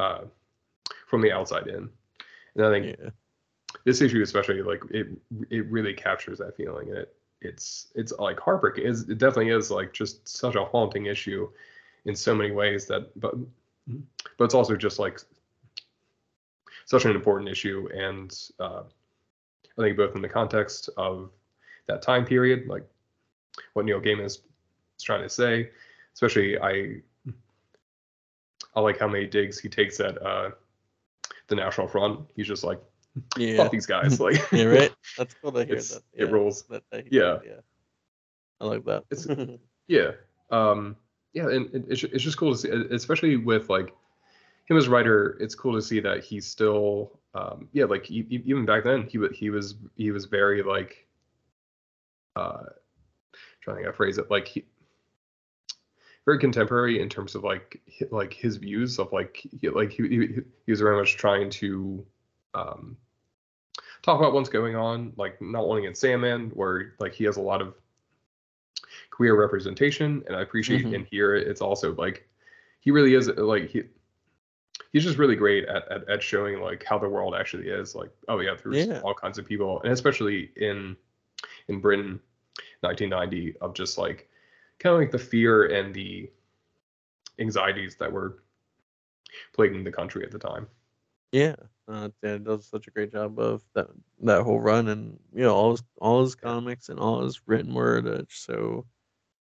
[0.00, 0.22] uh
[1.06, 1.88] from the outside in.
[2.56, 3.10] And i think Yeah.
[3.84, 5.06] this issue especially like it
[5.50, 8.84] it really captures that feeling and it it's it's like heartbreaking.
[8.84, 11.50] It's- it definitely is like just such a haunting issue
[12.06, 13.34] in so many ways that but
[13.86, 15.20] but it's also just like
[16.86, 18.82] such an important issue and uh
[19.78, 21.30] i think both in the context of
[21.86, 22.84] that time period like
[23.74, 24.40] what neil gaiman is,
[24.98, 25.70] is trying to say
[26.14, 26.96] especially i
[28.74, 30.50] i like how many digs he takes at uh
[31.48, 32.80] the national front he's just like
[33.36, 33.56] Yeah.
[33.58, 34.92] fuck these guys like Yeah, right.
[35.18, 36.02] That's cool to hear that.
[36.14, 36.62] it rolls.
[36.68, 36.82] That,
[37.12, 37.38] Yeah.
[37.44, 37.60] yeah.
[38.60, 39.04] I like that.
[39.10, 40.12] It's- Yeah.
[40.50, 40.96] Um,
[41.34, 43.92] yeah, and it, it's it's just cool to see, especially with like
[44.66, 45.36] him as a writer.
[45.40, 49.06] It's cool to see that he's still, um, yeah, like e- e- even back then,
[49.08, 51.06] he he was he was very like,
[52.36, 52.62] uh,
[53.60, 54.64] trying to phrase it, like he,
[56.24, 60.28] very contemporary in terms of like like his views of like he, like he, he
[60.66, 62.06] he was very much trying to,
[62.54, 62.96] um,
[64.02, 67.42] talk about what's going on, like not only in Sandman, where like he has a
[67.42, 67.74] lot of
[69.14, 70.94] queer representation and i appreciate Mhm.
[70.94, 72.28] in here it's also like
[72.80, 73.84] he really is like he
[74.92, 78.10] he's just really great at, at, at showing like how the world actually is like
[78.28, 79.00] oh yeah there's Yeah.
[79.04, 80.96] all kinds of people and especially in
[81.68, 82.18] in britain
[82.80, 84.28] 1990 of just like
[84.80, 86.28] kind of like the fear and the
[87.38, 88.42] anxieties that were
[89.52, 90.66] plaguing the country at the time
[91.32, 91.56] Yeah,
[91.88, 93.88] uh, Dan does such a great job of that
[94.22, 97.74] that whole run, and you know all his all his comics and all his written
[97.74, 98.06] word.
[98.06, 98.86] It's so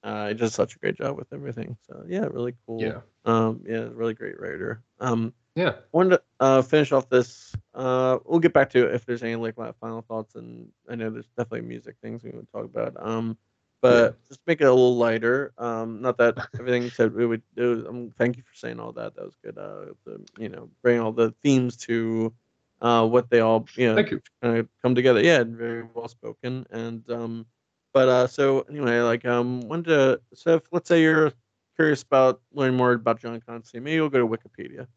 [0.03, 1.77] uh, he does such a great job with everything.
[1.87, 2.81] So yeah, really cool.
[2.81, 4.81] yeah Um, yeah, really great writer.
[4.99, 7.55] Um, yeah wanted to uh, finish off this.
[7.73, 11.29] Uh, we'll get back to if there's any like final thoughts, and I know there's
[11.37, 12.95] definitely music things we would talk about.
[12.99, 13.37] Um,
[13.81, 15.53] but just make it a little lighter.
[15.57, 17.85] Um, not that everything you said we would do.
[17.87, 19.15] Um, thank you for saying all that.
[19.15, 19.57] That was good.
[19.57, 22.33] Uh, the, you know, bring all the themes to
[22.81, 25.21] uh what they all you know thank you kind of come together.
[25.23, 26.65] Yeah, very well spoken.
[26.71, 27.45] And um,
[27.93, 31.31] but uh, so anyway, like um, wanted to so if let's say you're
[31.75, 34.87] curious about learning more about John Constantine, maybe you'll go to Wikipedia.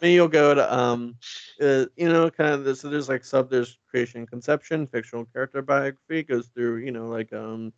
[0.00, 1.16] Maybe you'll go to um,
[1.60, 2.80] uh, you know, kind of this.
[2.80, 3.50] So there's like sub.
[3.50, 6.22] There's creation, and conception, fictional character biography.
[6.22, 7.72] Goes through you know like um,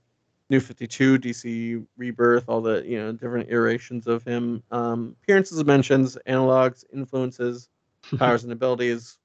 [0.50, 4.62] New Fifty Two, DC Rebirth, all the you know different iterations of him.
[4.70, 7.68] Um, appearances, mentions, analogs, influences,
[8.18, 9.18] powers and abilities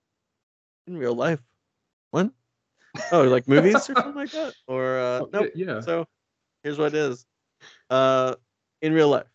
[0.88, 1.42] in real life.
[2.12, 2.32] What?
[3.12, 4.54] Oh, like movies or something like that?
[4.68, 5.50] Or uh, Oh, nope.
[5.56, 6.06] yeah So
[6.64, 7.26] here's what it is.
[7.90, 8.36] Uh,
[8.82, 9.28] in real life,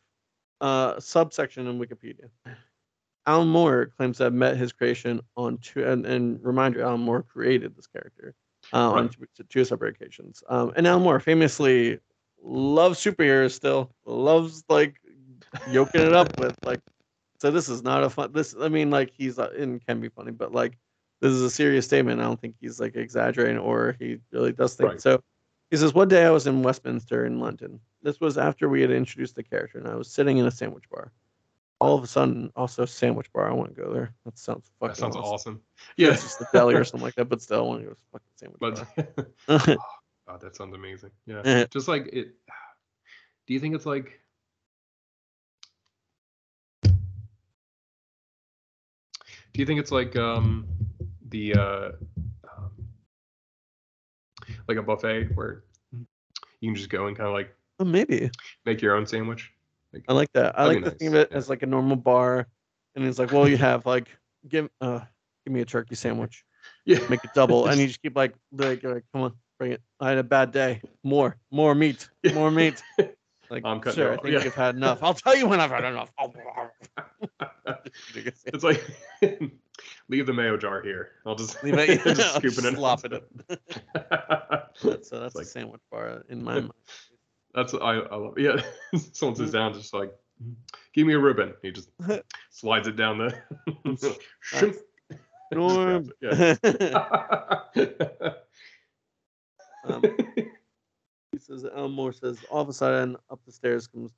[0.61, 2.29] uh, subsection in Wikipedia.
[3.27, 7.23] Alan Moore claims to have met his creation on two, and, and reminder, Alan Moore
[7.23, 8.35] created this character
[8.73, 10.43] uh, on two, two separate occasions.
[10.49, 11.99] Um, and Alan Moore famously
[12.43, 14.97] loves superheroes still, loves like
[15.73, 16.81] yoking it up with like.
[17.39, 18.33] So this is not a fun.
[18.33, 20.79] This I mean, like he's uh, and can be funny, but like
[21.21, 22.21] this is a serious statement.
[22.21, 25.01] I don't think he's like exaggerating or he really does think Right.
[25.01, 25.23] so.
[25.71, 27.81] He says, One day I was in Westminster in London.
[28.03, 30.85] This was after we had introduced the character, and I was sitting in a sandwich
[30.91, 31.13] bar.
[31.81, 33.51] All of a sudden, also sandwich bar.
[33.51, 34.15] I want to go there.
[34.25, 35.33] That sounds fucking that sounds awesome.
[35.33, 35.63] awesome
[35.97, 37.91] Yeah, it's just a deli or something like that, but still, I want to go
[37.91, 39.77] to fucking sandwich but bar.
[40.29, 41.11] God, that sounds amazing.
[41.27, 41.43] Yeah.
[41.45, 41.65] Yeah.
[41.71, 42.35] Just like it
[43.47, 44.21] do you think it's like
[49.53, 50.67] Do you think it's like um
[51.37, 51.91] the uh
[52.57, 52.71] um,
[54.69, 58.31] like a buffet where you can just go and kind of like oh, maybe
[58.65, 59.53] make your own sandwich?
[59.93, 60.59] Like I like that.
[60.59, 61.37] I like be to think of it yeah.
[61.37, 62.47] as like a normal bar,
[62.95, 64.09] and he's like, "Well, you have like
[64.49, 65.01] give uh
[65.45, 66.45] give me a turkey sandwich,
[66.85, 66.99] yeah.
[67.09, 69.83] make it double," and you just keep like like, like come on, bring it.
[70.01, 70.81] I had a bad day.
[71.03, 72.83] More, more meat, more meat.
[73.49, 74.43] Like, I'm cutting sure, I think yeah.
[74.43, 74.99] you've had enough.
[75.05, 76.11] I'll tell you when I've had enough.
[78.45, 78.85] it's like
[80.09, 81.13] leave the mayo jar here.
[81.27, 82.77] I'll just Leave it, just I'll scooping just it.
[82.77, 84.73] slop it up.
[84.79, 86.73] So that's like- a sandwich bar in my mind.
[87.55, 88.35] That's I, I love.
[88.39, 88.61] Yeah,
[89.13, 90.13] someone sits down, just like,
[90.93, 91.55] give me a Reuben.
[91.63, 91.89] He just
[92.51, 93.35] slides it down the.
[95.53, 96.11] Norm.
[99.85, 100.03] Um,
[101.33, 104.13] he says Al Moore says all of a sudden up the stairs comes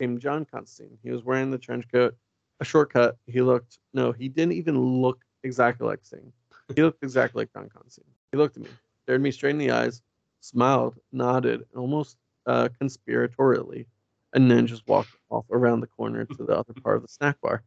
[0.00, 0.96] came John Constantine.
[1.02, 2.16] He was wearing the trench coat,
[2.60, 3.16] a shortcut.
[3.26, 6.32] He looked no, he didn't even look exactly like Sting.
[6.74, 8.14] He looked exactly like John Constantine.
[8.30, 8.70] He looked at me,
[9.02, 10.02] stared me straight in the eyes,
[10.40, 13.86] smiled, nodded, almost uh, conspiratorially,
[14.34, 17.40] and then just walked off around the corner to the other part of the snack
[17.40, 17.64] bar.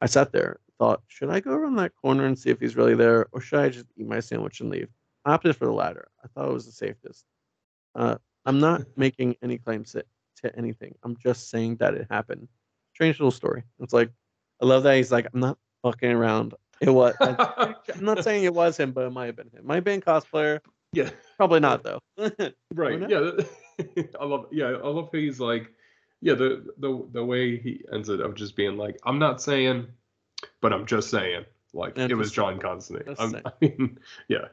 [0.00, 2.94] I sat there, thought, should I go around that corner and see if he's really
[2.94, 4.88] there, or should I just eat my sandwich and leave?
[5.24, 6.08] I opted for the latter.
[6.24, 7.24] I thought it was the safest.
[7.94, 8.16] Uh,
[8.46, 10.04] I'm not making any claims to,
[10.42, 10.94] to anything.
[11.02, 12.48] I'm just saying that it happened.
[12.94, 13.64] Strange little story.
[13.80, 14.10] It's like,
[14.60, 16.54] I love that he's like, I'm not fucking around.
[16.80, 17.14] It was.
[17.20, 19.66] I, I'm not saying it was him, but it might have been him.
[19.66, 20.60] Might have been cosplayer.
[20.92, 21.10] yeah.
[21.36, 22.00] Probably not though.
[22.74, 23.08] Right.
[23.08, 23.30] Yeah.
[24.20, 24.46] I love.
[24.52, 24.66] Yeah.
[24.82, 25.72] I love how he's like.
[26.20, 26.34] Yeah.
[26.34, 29.86] The the the way he ends it of just being like, I'm not saying,
[30.60, 31.44] but I'm just saying.
[31.74, 33.14] Like it was John Constantine.
[33.18, 33.98] I mean,
[34.28, 34.46] yeah.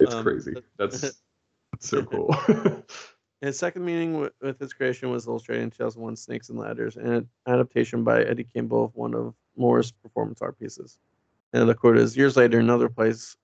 [0.00, 0.54] It's Um, crazy.
[0.78, 1.12] That's
[1.80, 2.34] so cool.
[3.40, 7.28] His second meeting with, with his creation was illustrated in 2001 Snakes and Ladders, an
[7.46, 10.98] adaptation by Eddie Campbell of one of Moore's performance art pieces.
[11.52, 13.36] And the quote is Years later, in another place,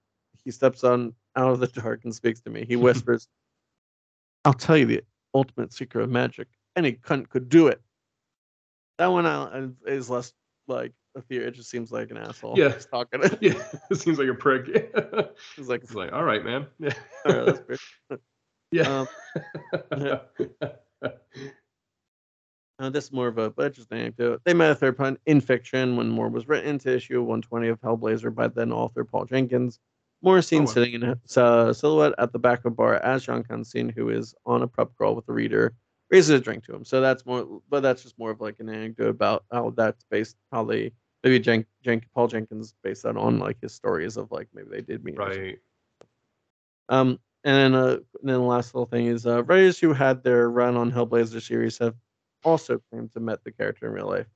[0.45, 2.67] he steps on out of the dark and speaks to me.
[2.67, 3.29] He whispers,
[4.45, 5.03] I'll tell you the
[5.35, 6.49] ultimate secret of magic.
[6.77, 7.81] Any cunt could do it.
[8.99, 10.33] That one uh, out is less
[10.69, 11.47] like a theory.
[11.47, 12.59] It just seems like an asshole.
[12.59, 12.75] Yeah.
[12.75, 13.23] He's talking.
[13.41, 13.63] yeah.
[13.91, 14.67] It seems like a prick.
[15.57, 16.67] He's like, it's like, all right, man.
[16.79, 16.93] Yeah.
[17.25, 18.23] all right, that's.
[18.77, 19.07] Yeah.
[19.91, 20.21] Um,
[22.79, 24.43] Uh, this is more of a but just an anecdote.
[24.45, 27.81] They met a third punt in fiction when Moore was written into issue 120 of
[27.81, 29.81] Hellblazer by then author Paul Jenkins.
[30.23, 30.73] Moore is seen Oh, wow.
[30.73, 34.11] sitting in a uh, silhouette at the back of a bar as John Constantine, who
[34.11, 35.75] is on a pub crawl with the reader,
[36.11, 36.85] raises a drink to him.
[36.85, 40.37] So that's more, but that's just more of like an anecdote about how that's based,
[40.53, 40.93] how they
[41.25, 44.83] maybe Jen, Jen, Paul Jenkins based that on like his stories of like maybe they
[44.83, 45.17] did meet.
[45.19, 45.59] right.
[46.91, 50.23] Um, and then, uh, and then the last little thing is uh, writers who had
[50.23, 51.95] their run on Hellblazer series have
[52.45, 54.27] also claimed to met the character in real life.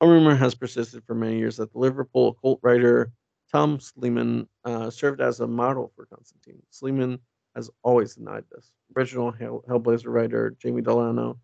[0.00, 3.12] A rumor has persisted for many years that the Liverpool occult writer
[3.52, 6.60] Tom Slemen uh, served as a model for Constantine.
[6.70, 7.20] Sleeman
[7.54, 8.72] has always denied this.
[8.96, 11.38] Original Hell- Hellblazer writer Jamie Delano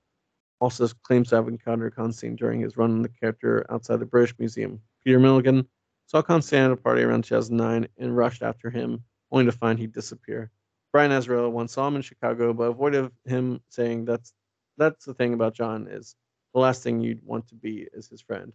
[0.61, 4.35] also claims to have encountered Constantine during his run on the character outside the British
[4.39, 4.81] Museum.
[5.05, 5.67] Peter Milligan
[6.07, 9.93] saw Constantine at a party around 2009 and rushed after him, only to find he'd
[9.93, 10.51] disappear.
[10.93, 14.33] Brian Ezra once saw him in Chicago, but avoided him, saying that's
[14.77, 16.17] that's the thing about John is
[16.55, 18.53] the last thing you'd want to be is his friend.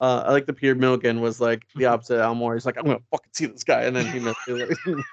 [0.00, 2.54] Uh, I like the Peter Milligan was like the opposite of Al Moore.
[2.54, 4.76] He's like, I'm gonna fucking see this guy, and then he missed it.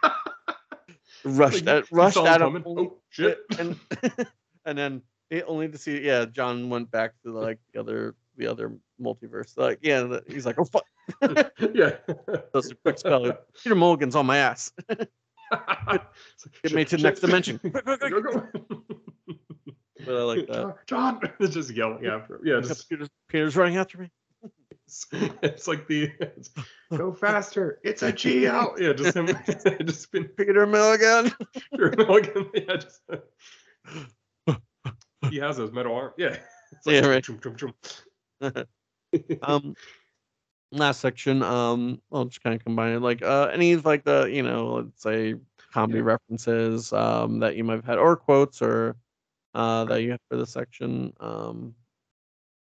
[1.24, 3.40] rushed Like, at, rushed out of Oh shit.
[3.60, 3.80] and
[4.66, 8.48] and then it, only to see yeah John went back to like the other the
[8.48, 10.86] other multiverse like yeah he's like oh fuck
[11.74, 11.92] yeah.
[12.54, 13.32] does a quick spell
[13.64, 14.72] Peter Milligan's on my ass
[16.64, 17.60] Get me to the next dimension.
[20.06, 22.42] But I like that John, it's just yelling after him.
[22.44, 24.12] Yeah, just Peter's, Peter's running after me
[25.42, 26.52] it's like the it's,
[26.96, 27.80] go faster.
[27.84, 28.76] It's a Geo.
[28.78, 29.28] Yeah, just him.
[29.86, 31.32] just been Peter Milligan
[31.72, 32.52] Milligan.
[32.54, 33.02] Yeah, just
[35.30, 36.14] he has those metal arms.
[36.18, 36.38] Yeah.
[36.72, 37.24] It's Yeah, right.
[37.24, 37.74] chum, chum, chum.
[39.42, 39.74] um
[40.72, 44.24] last section um i'll just kind of combine it like uh any of like the
[44.32, 45.36] you know let's say
[45.72, 46.04] comedy Yeah.
[46.04, 48.96] references um that you might have had or quotes or
[49.54, 51.74] uh that you have for the section um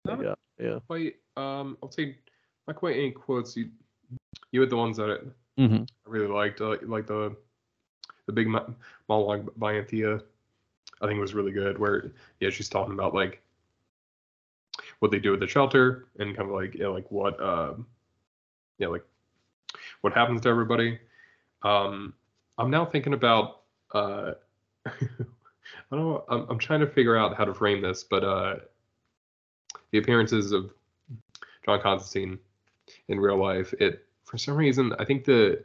[0.05, 1.15] Not yeah yeah Quite.
[1.37, 2.17] Um, I'll say
[2.67, 3.55] not quite any quotes.
[3.55, 3.69] You
[4.51, 5.17] you had the ones that I
[5.57, 7.35] hmm really liked, uh, like the
[8.25, 8.73] the big mo-
[9.07, 10.21] monologue by Anthea.
[11.01, 11.77] I think was really good.
[11.77, 13.41] Where yeah, she's talking about like
[15.01, 17.87] what they do at the shelter and kind of like yeah, like what um
[18.77, 19.03] yeah, like
[20.01, 20.99] what happens to everybody.
[21.63, 22.13] Um,
[22.57, 23.61] I'm now thinking about
[23.93, 24.33] uh,
[24.85, 24.91] I
[25.91, 26.23] don't know.
[26.29, 28.55] I'm, I'm trying to figure out how to frame this, but uh,
[29.91, 30.71] the appearances of
[31.65, 32.37] John Constantine
[33.07, 35.63] in real life, it for some reason I think the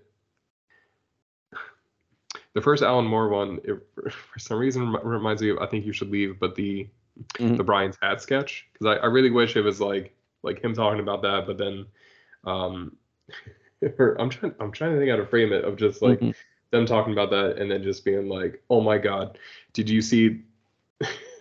[2.54, 3.86] the first Alan Moore one, it,
[4.32, 6.88] for some reason reminds me of I think you should leave, but the
[7.38, 7.56] Mhm.
[7.56, 11.00] the Brian's hat sketch because I, I really wish it was like like him talking
[11.00, 11.86] about that, but then
[12.44, 12.96] um,
[14.18, 16.34] I'm trying I'm trying to think how to frame it of just like Mhm.
[16.70, 19.38] them talking about that and then just being like, oh my god,
[19.72, 20.42] did you see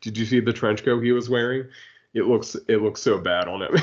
[0.00, 1.66] did you see the trench coat he was wearing?
[2.14, 3.76] It looks it looks so bad on him.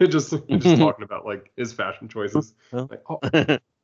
[0.08, 2.54] just just talking about like his fashion choices.
[2.70, 2.88] Well.
[2.90, 3.18] Like, oh,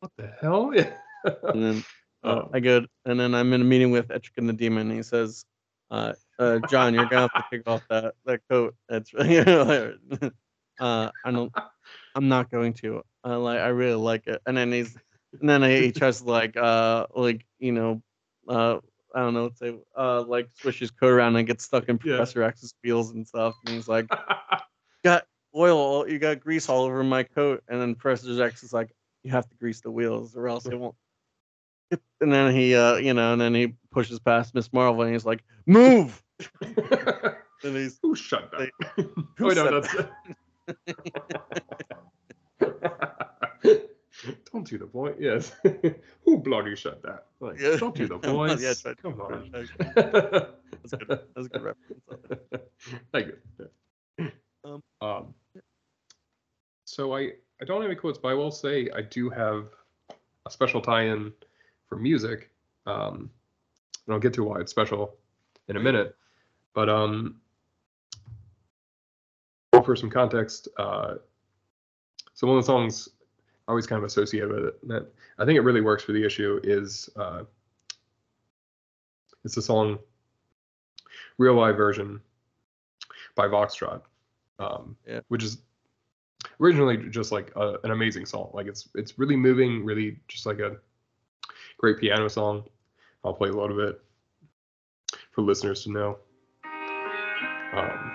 [0.00, 0.72] what the hell?
[0.74, 0.92] Yeah.
[1.24, 1.84] and then
[2.22, 4.96] uh, Um, I go and then I'm in a meeting with Etrigan the Demon and
[4.96, 5.44] he says
[5.90, 8.74] Uh, uh, John, you're gonna have to take off that that coat.
[8.88, 9.94] That's you know,
[10.80, 11.52] uh, I don't.
[12.14, 13.02] I'm not going to.
[13.24, 13.60] I like.
[13.60, 14.40] I really like it.
[14.46, 14.96] And then he's,
[15.40, 18.02] and then he tries to like, uh, like you know,
[18.48, 18.78] uh,
[19.14, 21.96] I don't know, let's say, uh, like swish his coat around and get stuck in
[22.04, 22.16] Yeah.
[22.16, 23.54] Professor X's wheels and stuff.
[23.66, 24.06] And he's like,
[25.04, 27.62] got oil, you got grease all over my coat.
[27.68, 28.90] And then Professor X is like,
[29.22, 30.94] you have to grease the wheels or else it won't.
[32.20, 35.24] And then he, uh, you know, and then he pushes past Miss Marvel and he's
[35.24, 36.22] like, move.
[37.64, 38.70] And he's, Who shut that?
[39.36, 39.94] Who oh, no, that's.
[44.52, 45.16] don't do the voice.
[45.18, 45.52] Yes.
[46.24, 47.26] Who bloody shut that?
[47.40, 47.76] Like, Yeah.
[47.76, 48.60] Don't do the voice.
[48.62, 49.50] yeah, try- Come on.
[49.52, 51.20] That's good.
[51.34, 52.02] That's a good reference.
[53.12, 53.26] Thank
[54.18, 54.30] you.
[54.64, 55.34] Um, Um,
[56.84, 59.66] so I I don't have any quotes, but I will say I do have
[60.46, 61.32] a special tie-in
[61.88, 62.50] for music.
[62.86, 63.30] Um,
[64.06, 65.16] and I'll get to why it's special
[65.68, 66.14] in a minute.
[66.74, 67.40] But um,
[69.84, 71.14] for some context, uh,
[72.34, 73.08] so one of the songs
[73.66, 75.06] I always kind of associated with it that
[75.38, 77.44] I think it really works for the issue is uh,
[79.44, 79.98] it's the song
[81.36, 82.20] "Real Live Version"
[83.34, 84.02] by Voxtrot,
[84.58, 85.20] um, Yeah.
[85.28, 85.58] which is
[86.60, 88.50] originally just like a, an amazing song.
[88.54, 90.76] Like it's it's really moving, really just like a
[91.78, 92.64] great piano song.
[93.24, 94.00] I'll play a lot of it
[95.32, 96.18] for listeners to know.
[97.72, 98.12] Um,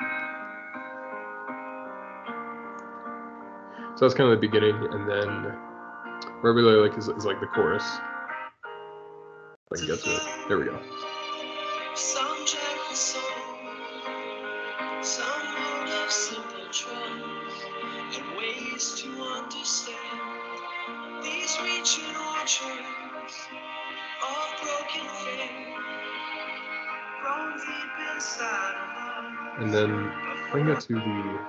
[3.96, 5.54] so that's kind of the beginning, and then
[6.42, 7.84] where I really like is, is like the chorus.
[9.72, 10.22] I can get to it.
[10.48, 10.80] There we go.
[29.74, 30.12] And then
[30.52, 31.40] bring it to the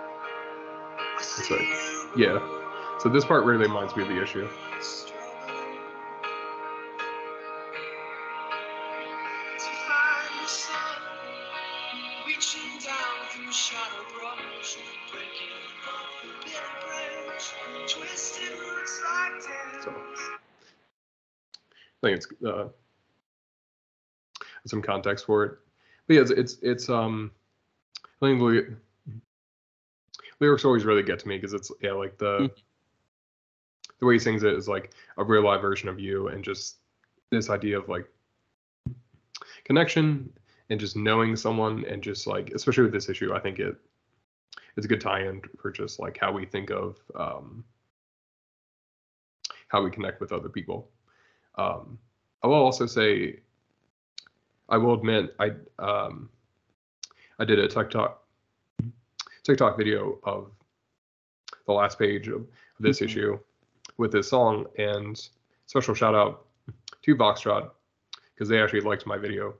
[2.17, 2.39] yeah.
[2.99, 4.49] So this part really reminds me of the issue.
[22.03, 22.69] I think it's uh,
[24.65, 25.59] some context for it.
[26.07, 27.31] But yeah, it's it's, it's um
[28.23, 28.77] I think ly-
[30.41, 32.51] lyrics always really get to me because it's yeah like the
[34.01, 36.77] the way he sings it is like a real live version of you and just
[37.31, 38.07] this idea of like
[39.65, 40.33] connection
[40.71, 43.77] and just knowing someone and just like especially with this issue I think it
[44.77, 47.65] it's a good tie-in for just like how we think of um
[49.75, 50.89] how we connect with other people.
[51.57, 51.99] Um,
[52.45, 53.41] I will also say,
[54.69, 55.51] I will admit, I
[55.81, 56.31] um,
[57.39, 58.21] I did a TikTok
[59.43, 60.51] TikTok video of
[61.67, 62.47] the last page of
[62.81, 63.05] this Mhm.
[63.05, 63.39] issue
[63.99, 65.29] with this song, and
[65.67, 66.47] special shout out
[67.03, 67.71] to Voxtrot
[68.35, 69.55] because they actually liked my video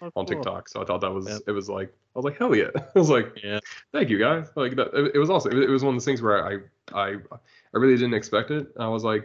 [0.00, 0.26] Oh, on cool.
[0.26, 0.68] TikTok.
[0.68, 1.42] So I thought that was Yep.
[1.46, 2.70] it was like I was like hell yeah.
[2.74, 3.60] I was like Yeah.
[3.92, 4.50] thank you guys.
[4.56, 5.52] Like that, it, it was awesome.
[5.52, 6.58] It, it was one of those things where I
[6.92, 7.16] I
[7.74, 8.72] I really didn't expect it.
[8.78, 9.24] I was like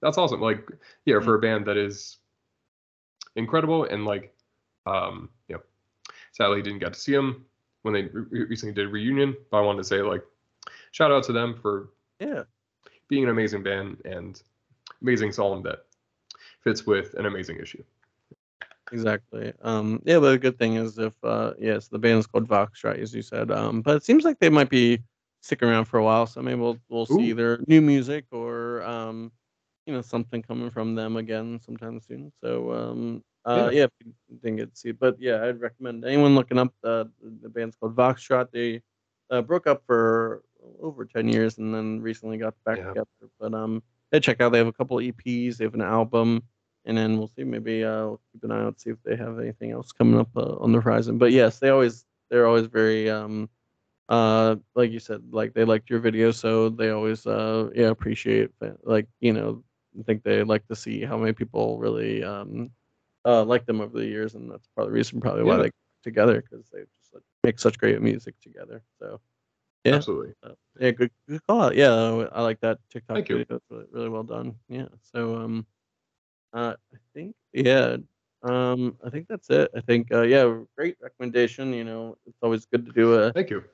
[0.00, 0.40] that's awesome.
[0.40, 0.66] Like
[1.04, 2.18] yeah, for a band that is
[3.36, 4.34] incredible and like
[4.86, 5.62] um you know
[6.32, 7.44] sadly didn't get to see them
[7.82, 10.22] when they re- recently did reunion but i wanted to say like
[10.92, 12.44] shout out to them for Yeah.
[13.08, 14.42] being an amazing band and
[15.02, 15.86] amazing song that
[16.62, 17.82] fits with an amazing issue
[18.92, 19.52] Exactly.
[19.62, 22.82] Um, yeah, but the good thing is if uh yes, the band is called Vox,
[22.82, 23.50] right, as you said.
[23.52, 24.98] Um, but it seems like they might be
[25.42, 29.30] sticking around for a while, so maybe we'll we'll see either new music or um,
[29.86, 32.32] you know, something coming from them again sometime soon.
[32.42, 34.12] So um uh yeah, if you
[34.42, 34.98] didn't get to see it.
[34.98, 37.04] But yeah, I'd recommend anyone looking up uh,
[37.42, 38.50] the band's called Voxtrot.
[38.52, 38.82] They
[39.30, 40.42] uh, broke up for
[40.80, 42.88] over 10 years and then recently got back Yeah.
[42.88, 43.08] together.
[43.38, 43.82] But um
[44.12, 46.42] yeah, check out they have a couple EPs, they have an album
[46.84, 47.44] and then we'll see.
[47.44, 50.28] Maybe uh, we'll keep an eye out, see if they have anything else coming up
[50.36, 51.18] uh, on the horizon.
[51.18, 53.48] But yes, they always they're always very um
[54.08, 58.50] uh like you said, like they liked your video, so they always uh yeah appreciate
[58.82, 59.62] like you know
[59.98, 62.70] I think they like to see how many people really um
[63.24, 65.62] uh like them over the years, and that's part of the reason probably why Yeah.
[65.62, 68.82] they got together because they just like, make such great music together.
[68.98, 69.20] So
[69.84, 69.96] Yeah.
[69.96, 71.76] absolutely uh, yeah, good, good call out.
[71.76, 71.92] Yeah,
[72.32, 73.38] I like that TikTok Thank you.
[73.38, 73.56] video.
[73.56, 74.54] It's really, really well done.
[74.68, 74.88] Yeah.
[75.02, 75.66] So um,
[76.52, 77.96] uh, I think yeah,
[78.42, 79.70] um, I think that's it.
[79.76, 81.72] I think uh, yeah, great recommendation.
[81.74, 83.64] You know, it's always good to do a, thank you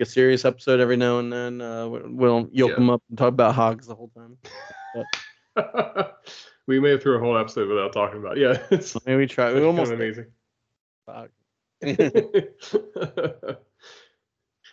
[0.00, 1.60] a serious episode every now and then.
[1.60, 2.74] Uh, we- we'll yoke Yeah.
[2.76, 4.36] them up and talk about hogs the whole time.
[6.66, 8.42] we made it through a whole episode without talking about it.
[8.42, 9.46] yeah it's, Maybe we try.
[9.46, 10.26] it's We kind almost of amazing
[11.08, 11.30] hog.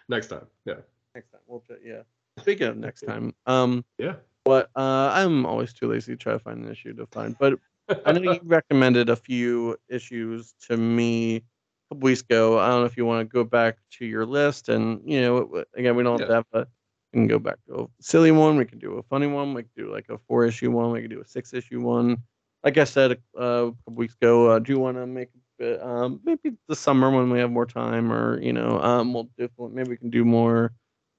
[0.09, 0.75] Next time, yeah,
[1.15, 2.01] next time we'll yeah.
[2.39, 4.15] Speaking of next time, um, yeah.
[4.43, 7.59] what uh, I'm always too lazy to try to find an issue to find, but
[8.05, 11.41] I know you recommended a few issues to me a
[11.89, 12.59] couple weeks ago.
[12.59, 15.63] I don't know if you want to go back to your list and you know
[15.75, 16.67] again we don't have to have a
[17.13, 19.63] we can go back to a silly one, we can do a funny one, we
[19.63, 22.17] can do like a four issue one, we can do a six issue one.
[22.63, 25.63] Like I said uh, a couple weeks ago, uh, do you want to make a
[25.63, 29.29] bit, um, maybe the summer when we have more time, or you know, um, we'll
[29.37, 30.71] do maybe we can do more.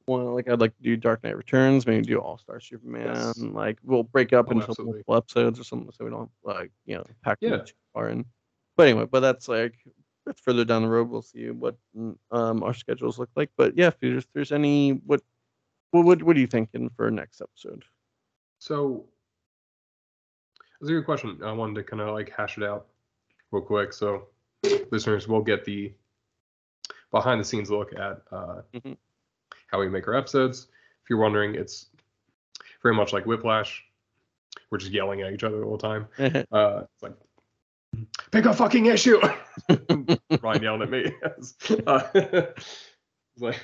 [0.06, 3.06] One like I'd like to do Dark Knight Returns, maybe do All Star Superman.
[3.14, 3.38] Yes.
[3.38, 6.96] Like we'll break up Oh, into multiple episodes or something, so we don't like you
[6.96, 7.58] know pack Yeah.
[7.58, 8.24] too far in.
[8.76, 9.74] But anyway, but that's like
[10.26, 11.08] that's further down the road.
[11.08, 13.50] We'll see what mm, um our schedules look like.
[13.56, 15.22] But yeah, if there's, there's any what
[15.92, 17.84] what what what are you thinking for next episode?
[18.58, 19.04] So
[20.80, 21.38] that's a good question.
[21.44, 22.86] I wanted to kind of like hash it out
[23.52, 23.92] real quick.
[23.92, 24.26] So
[24.90, 25.92] listeners will get the
[27.10, 28.96] behind the scenes look at uh, Mhm.
[29.68, 30.68] how we make our episodes.
[31.02, 31.90] If you're wondering, it's
[32.82, 33.84] very much like Whiplash.
[34.70, 36.08] We're just yelling at each other all the time.
[36.52, 37.14] Uh, it's like,
[38.30, 39.20] pick a fucking issue.
[40.42, 41.12] Ryan yelling at me.
[41.86, 42.02] uh,
[43.38, 43.60] like,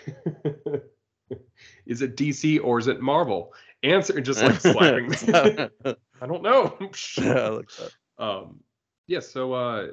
[1.86, 3.52] is it DC or is it Marvel?
[3.82, 5.12] Answer, just like slapping.
[6.20, 6.76] I don't know.
[7.16, 7.70] yeah, I like
[8.18, 8.60] um,
[9.06, 9.20] yeah.
[9.20, 9.86] So uh,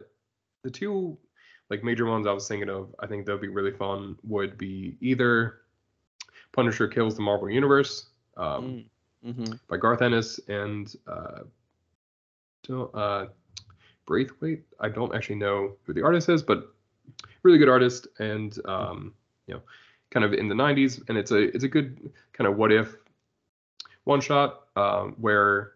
[0.63, 1.17] the two
[1.69, 4.17] like major ones I was thinking of, I think that'd be really fun.
[4.23, 5.61] Would be either
[6.51, 8.07] Punisher kills the Marvel Universe
[8.38, 8.86] um,
[9.25, 9.53] Mm-hmm.
[9.67, 11.39] by Garth Ennis and uh,
[12.67, 13.25] don't, uh,
[14.05, 14.61] Braithwaite.
[14.79, 16.75] I don't actually know who the artist is, but
[17.41, 19.13] really good artist, and um,
[19.47, 19.61] you know,
[20.16, 22.95] kind of in the '90s, and it's a it's a good kind of what if
[24.05, 25.74] one shot um, where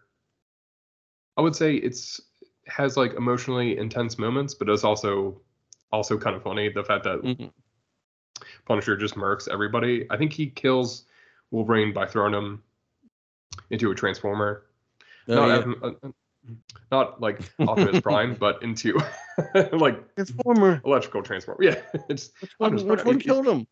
[1.36, 2.22] I would say it's
[2.66, 5.38] has like emotionally intense moments, but it's also
[5.92, 7.46] also kind of funny the fact that hmm
[8.64, 10.06] Punisher just murks everybody.
[10.08, 11.04] I think he kills
[11.50, 12.62] Wolverine by throwing him
[13.68, 14.64] into a transformer.
[15.28, 15.74] Oh, not, yeah.
[15.82, 16.10] Uh, uh,
[16.90, 18.98] not like Optimus Prime, but into
[19.72, 20.80] like Transformer.
[20.84, 21.62] electrical transformer.
[21.62, 21.76] Yeah,
[22.08, 23.66] it's Which one, which Prime, one killed him?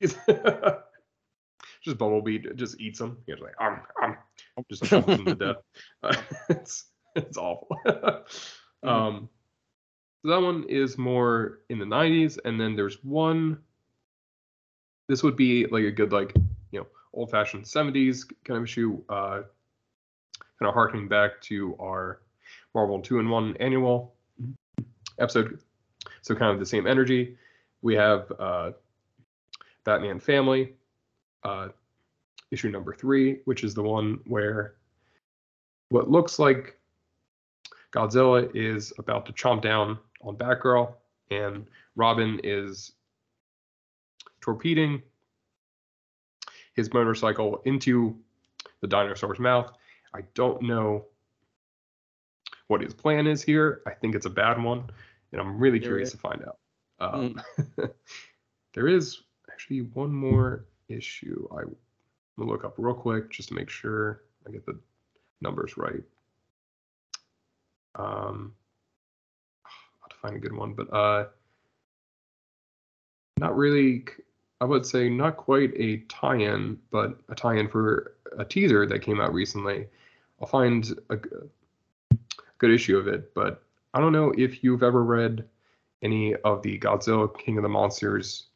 [1.82, 3.18] Just Bumblebee just eats them.
[3.26, 4.16] He's like, um, um,
[4.68, 5.56] just chomps them to death.
[6.02, 6.14] Uh,
[6.50, 7.68] it's it's awful.
[8.82, 9.28] um,
[10.22, 13.58] so that one is more in the '90s, and then there's one.
[15.08, 16.34] This would be like a good like
[16.72, 19.42] you know old-fashioned '70s kind of issue, uh,
[20.58, 22.20] kind of harkening back to our
[22.74, 24.14] Marvel two-in-one annual
[25.18, 25.60] episode.
[26.22, 27.36] So kind of the same energy.
[27.82, 28.72] We have uh,
[29.88, 30.74] Batman Family,
[31.44, 31.68] uh,
[32.50, 34.74] issue number three, which is the one where
[35.88, 36.78] what looks like
[37.90, 40.92] Godzilla is about to chomp down on Batgirl,
[41.30, 41.66] and
[41.96, 42.92] Robin is
[44.42, 45.00] torpedoing
[46.74, 48.14] his motorcycle into
[48.82, 49.72] the dinosaur's mouth.
[50.14, 51.06] I don't know
[52.66, 53.80] what his plan is here.
[53.86, 54.90] I think it's a bad one,
[55.32, 56.58] and I'm really Yeah, curious to find out.
[57.00, 57.40] Um,
[58.74, 59.22] there is
[59.58, 61.64] actually one more issue I
[62.36, 64.78] will look up real quick just to make sure I get the
[65.40, 66.04] numbers right.
[67.96, 68.54] Um,
[69.66, 71.26] I'll find a good one, but uh,
[73.38, 74.04] not really.
[74.60, 79.20] I would say not quite a tie-in, but a tie-in for a teaser that came
[79.20, 79.86] out recently.
[80.40, 81.16] I'll find a
[82.58, 85.44] good issue of it, but I don't know if you've ever read
[86.02, 88.48] any of the Godzilla King of the Monsters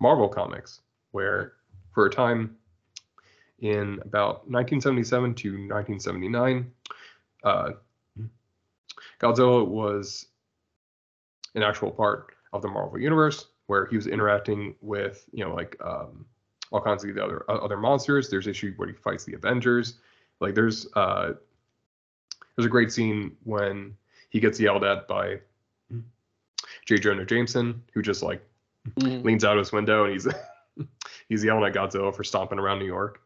[0.00, 0.80] Marvel comics,
[1.12, 1.54] where
[1.92, 2.56] for a time
[3.60, 6.70] in about 1977 to 1979,
[7.44, 7.70] uh,
[9.20, 10.26] Godzilla was
[11.54, 15.76] an actual part of the Marvel universe where he was interacting with, you know, like
[15.84, 16.24] um,
[16.72, 18.28] all kinds of the other uh, other monsters.
[18.28, 19.98] There's issue where he fights the Avengers.
[20.40, 21.34] Like there's uh,
[22.56, 23.94] there's a great scene when
[24.30, 25.40] he gets yelled at by
[26.86, 26.98] J.
[26.98, 28.42] Jonah Jameson, who just like
[28.88, 29.24] Mhm.
[29.24, 30.26] leans out of his window and he's
[31.28, 33.22] he's yelling at Godzilla for stomping around New York.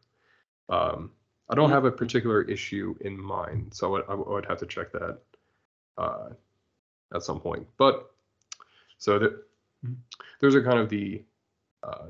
[0.69, 1.11] Um,
[1.49, 1.73] I don't Mhm.
[1.73, 5.19] have a particular issue in mind, so I would, I would have to check that
[5.97, 6.29] uh,
[7.13, 7.67] at some point.
[7.77, 8.11] But
[8.97, 9.43] so that
[10.39, 11.23] those are kind of the
[11.83, 12.07] uh,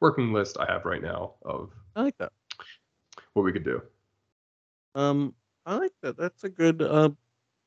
[0.00, 2.32] working list I have right now of I like that.
[3.34, 3.82] what we could do.
[4.94, 5.34] Um,
[5.66, 6.16] I like that.
[6.16, 7.10] That's a good uh,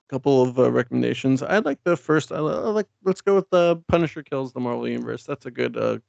[0.09, 1.41] couple of uh, recommendations.
[1.43, 2.31] I like the first.
[2.31, 2.87] I, I like.
[3.03, 5.23] Let's go with the Punisher kills the Marvel Universe.
[5.23, 5.99] That's a good uh,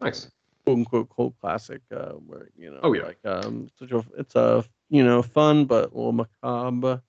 [0.00, 0.30] Nice.
[0.64, 1.82] quote unquote cult classic.
[1.94, 3.02] Uh, where you know, Oh, yeah.
[3.02, 7.02] like um, such a, it's a you know fun but a little macabre,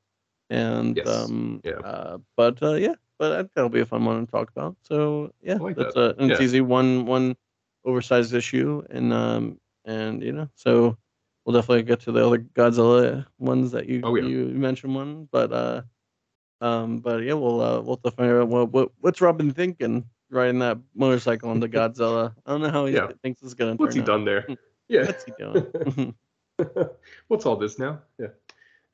[0.50, 1.08] and yes.
[1.08, 1.80] um, yeah.
[1.80, 4.76] Uh, but uh, yeah, but that'll be a fun one to talk about.
[4.82, 6.16] So yeah, like that's that.
[6.18, 6.46] a and it's Yeah.
[6.46, 7.36] easy one one
[7.86, 10.98] oversized issue, and um and you know so
[11.46, 14.24] we'll definitely get to the other Godzilla ones that you Oh, yeah.
[14.24, 15.82] you mentioned one, but uh
[16.64, 20.80] um but yeah we'll uh, we'll figure out what, what what's Robin thinking riding that
[20.96, 22.34] motorcycle the Godzilla.
[22.46, 23.12] I don't know how he Yeah.
[23.22, 23.76] thinks it's gonna.
[23.76, 24.08] What's he out.
[24.08, 24.48] done there?
[24.88, 25.06] Yeah.
[25.06, 26.16] What's he doing?
[27.28, 28.00] What's all this now?
[28.18, 28.28] Yeah.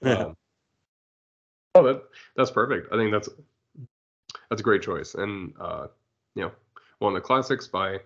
[0.02, 0.14] Yeah.
[0.14, 0.38] Um,
[1.76, 2.04] oh, that
[2.36, 2.92] that's perfect.
[2.92, 3.30] I think that's
[4.50, 5.88] that's a great choice, and uh,
[6.36, 6.52] you know,
[7.00, 8.00] one of the classics by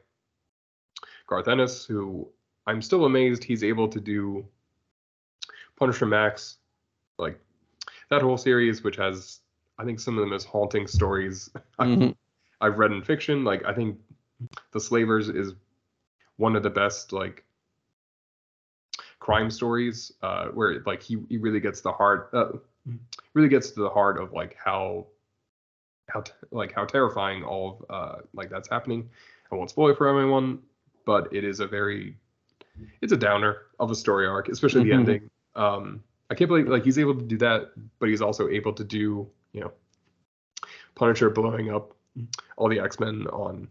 [1.28, 2.28] Garth Ennis, who
[2.68, 4.46] I'm still amazed he's able to do
[5.78, 6.58] Punisher Max,
[7.18, 7.40] like
[8.10, 9.40] that whole series, which has
[9.84, 11.50] I think some of the most haunting stories
[11.80, 12.16] I've, Mhm.
[12.62, 13.44] I've read in fiction.
[13.44, 14.00] Like I think
[14.72, 15.54] The Slavers is
[16.38, 17.44] one of the best like
[19.20, 22.54] crime stories uh, where like he, he really gets the heart uh,
[23.34, 25.06] really gets to the heart of like how
[26.10, 29.10] how t- like how terrifying all of uh, like that's happening.
[29.52, 30.60] I won't spoil it for everyone,
[31.06, 32.16] but it is a very
[33.02, 35.00] it's a downer of a story arc, especially the Mhm.
[35.00, 35.30] ending.
[35.56, 38.84] Um, I can't believe like he's able to do that, but he's also able to
[38.86, 39.72] do you know
[40.96, 41.96] Punisher blowing up
[42.58, 43.68] all the X Men on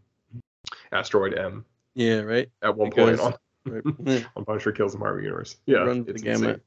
[0.92, 1.64] Asteroid M
[1.94, 2.48] yeah, right.
[2.62, 3.34] at one Because- point
[3.66, 4.26] on, right.
[4.36, 5.56] on Punisher Kills the Marvel Universe.
[5.66, 6.48] Yeah, Runs the gamut.
[6.48, 6.60] insane.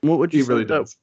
[0.00, 0.96] What would you He really that- does.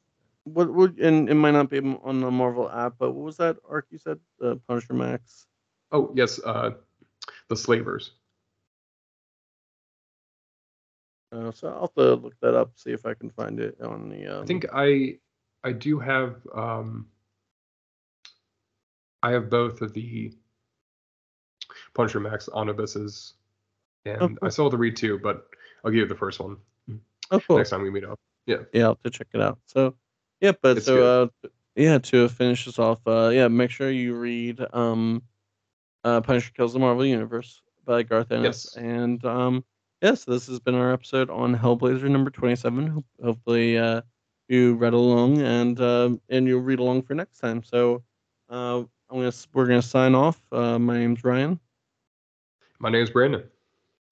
[0.43, 3.57] What would and it might not be on the Marvel app, but what was that
[3.69, 4.19] arc you said?
[4.39, 5.45] The Punisher Max.
[5.91, 6.71] Oh yes, uh,
[7.47, 8.11] the Slavers.
[11.31, 14.09] Uh, so I'll have to look that up, see if I can find it on
[14.09, 14.27] the.
[14.27, 15.17] Um, I think I
[15.63, 17.07] I do have um
[19.23, 20.33] I have both of the
[21.93, 23.33] Punisher Max omnibuses,
[24.05, 24.51] and I cool.
[24.51, 25.47] still have to read two, but
[25.83, 26.57] I'll give you the first one
[27.31, 27.57] Oh, cool.
[27.57, 28.19] next time we meet up.
[28.45, 29.59] Yeah, I'll have to check it out.
[29.65, 29.95] So,
[30.41, 34.15] yeah, but It's so uh, yeah, to finish this off, uh, yeah, make sure you
[34.15, 35.21] read um,
[36.03, 38.83] uh, Punisher Kills the Marvel Universe by Garth Ennis, Yes.
[38.83, 39.63] and um,
[40.01, 43.03] yeah, so this has been our episode on Hellblazer number twenty-seven.
[43.23, 44.01] Hopefully, uh,
[44.49, 47.63] you read along and um and you'll read along for next time.
[47.63, 48.03] So,
[48.49, 50.41] uh, I'm gonna we're gonna sign off.
[50.51, 51.59] Uh, my name's Ryan,
[52.79, 53.43] My name's Brandon.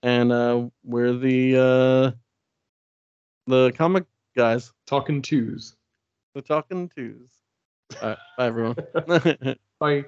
[0.04, 2.12] and uh, we're the uh,
[3.48, 4.04] the comic
[4.36, 5.76] guys, Talking twos.
[6.36, 7.30] the talking twos.
[8.02, 8.76] All right, bye everyone.
[9.80, 10.06] Bye.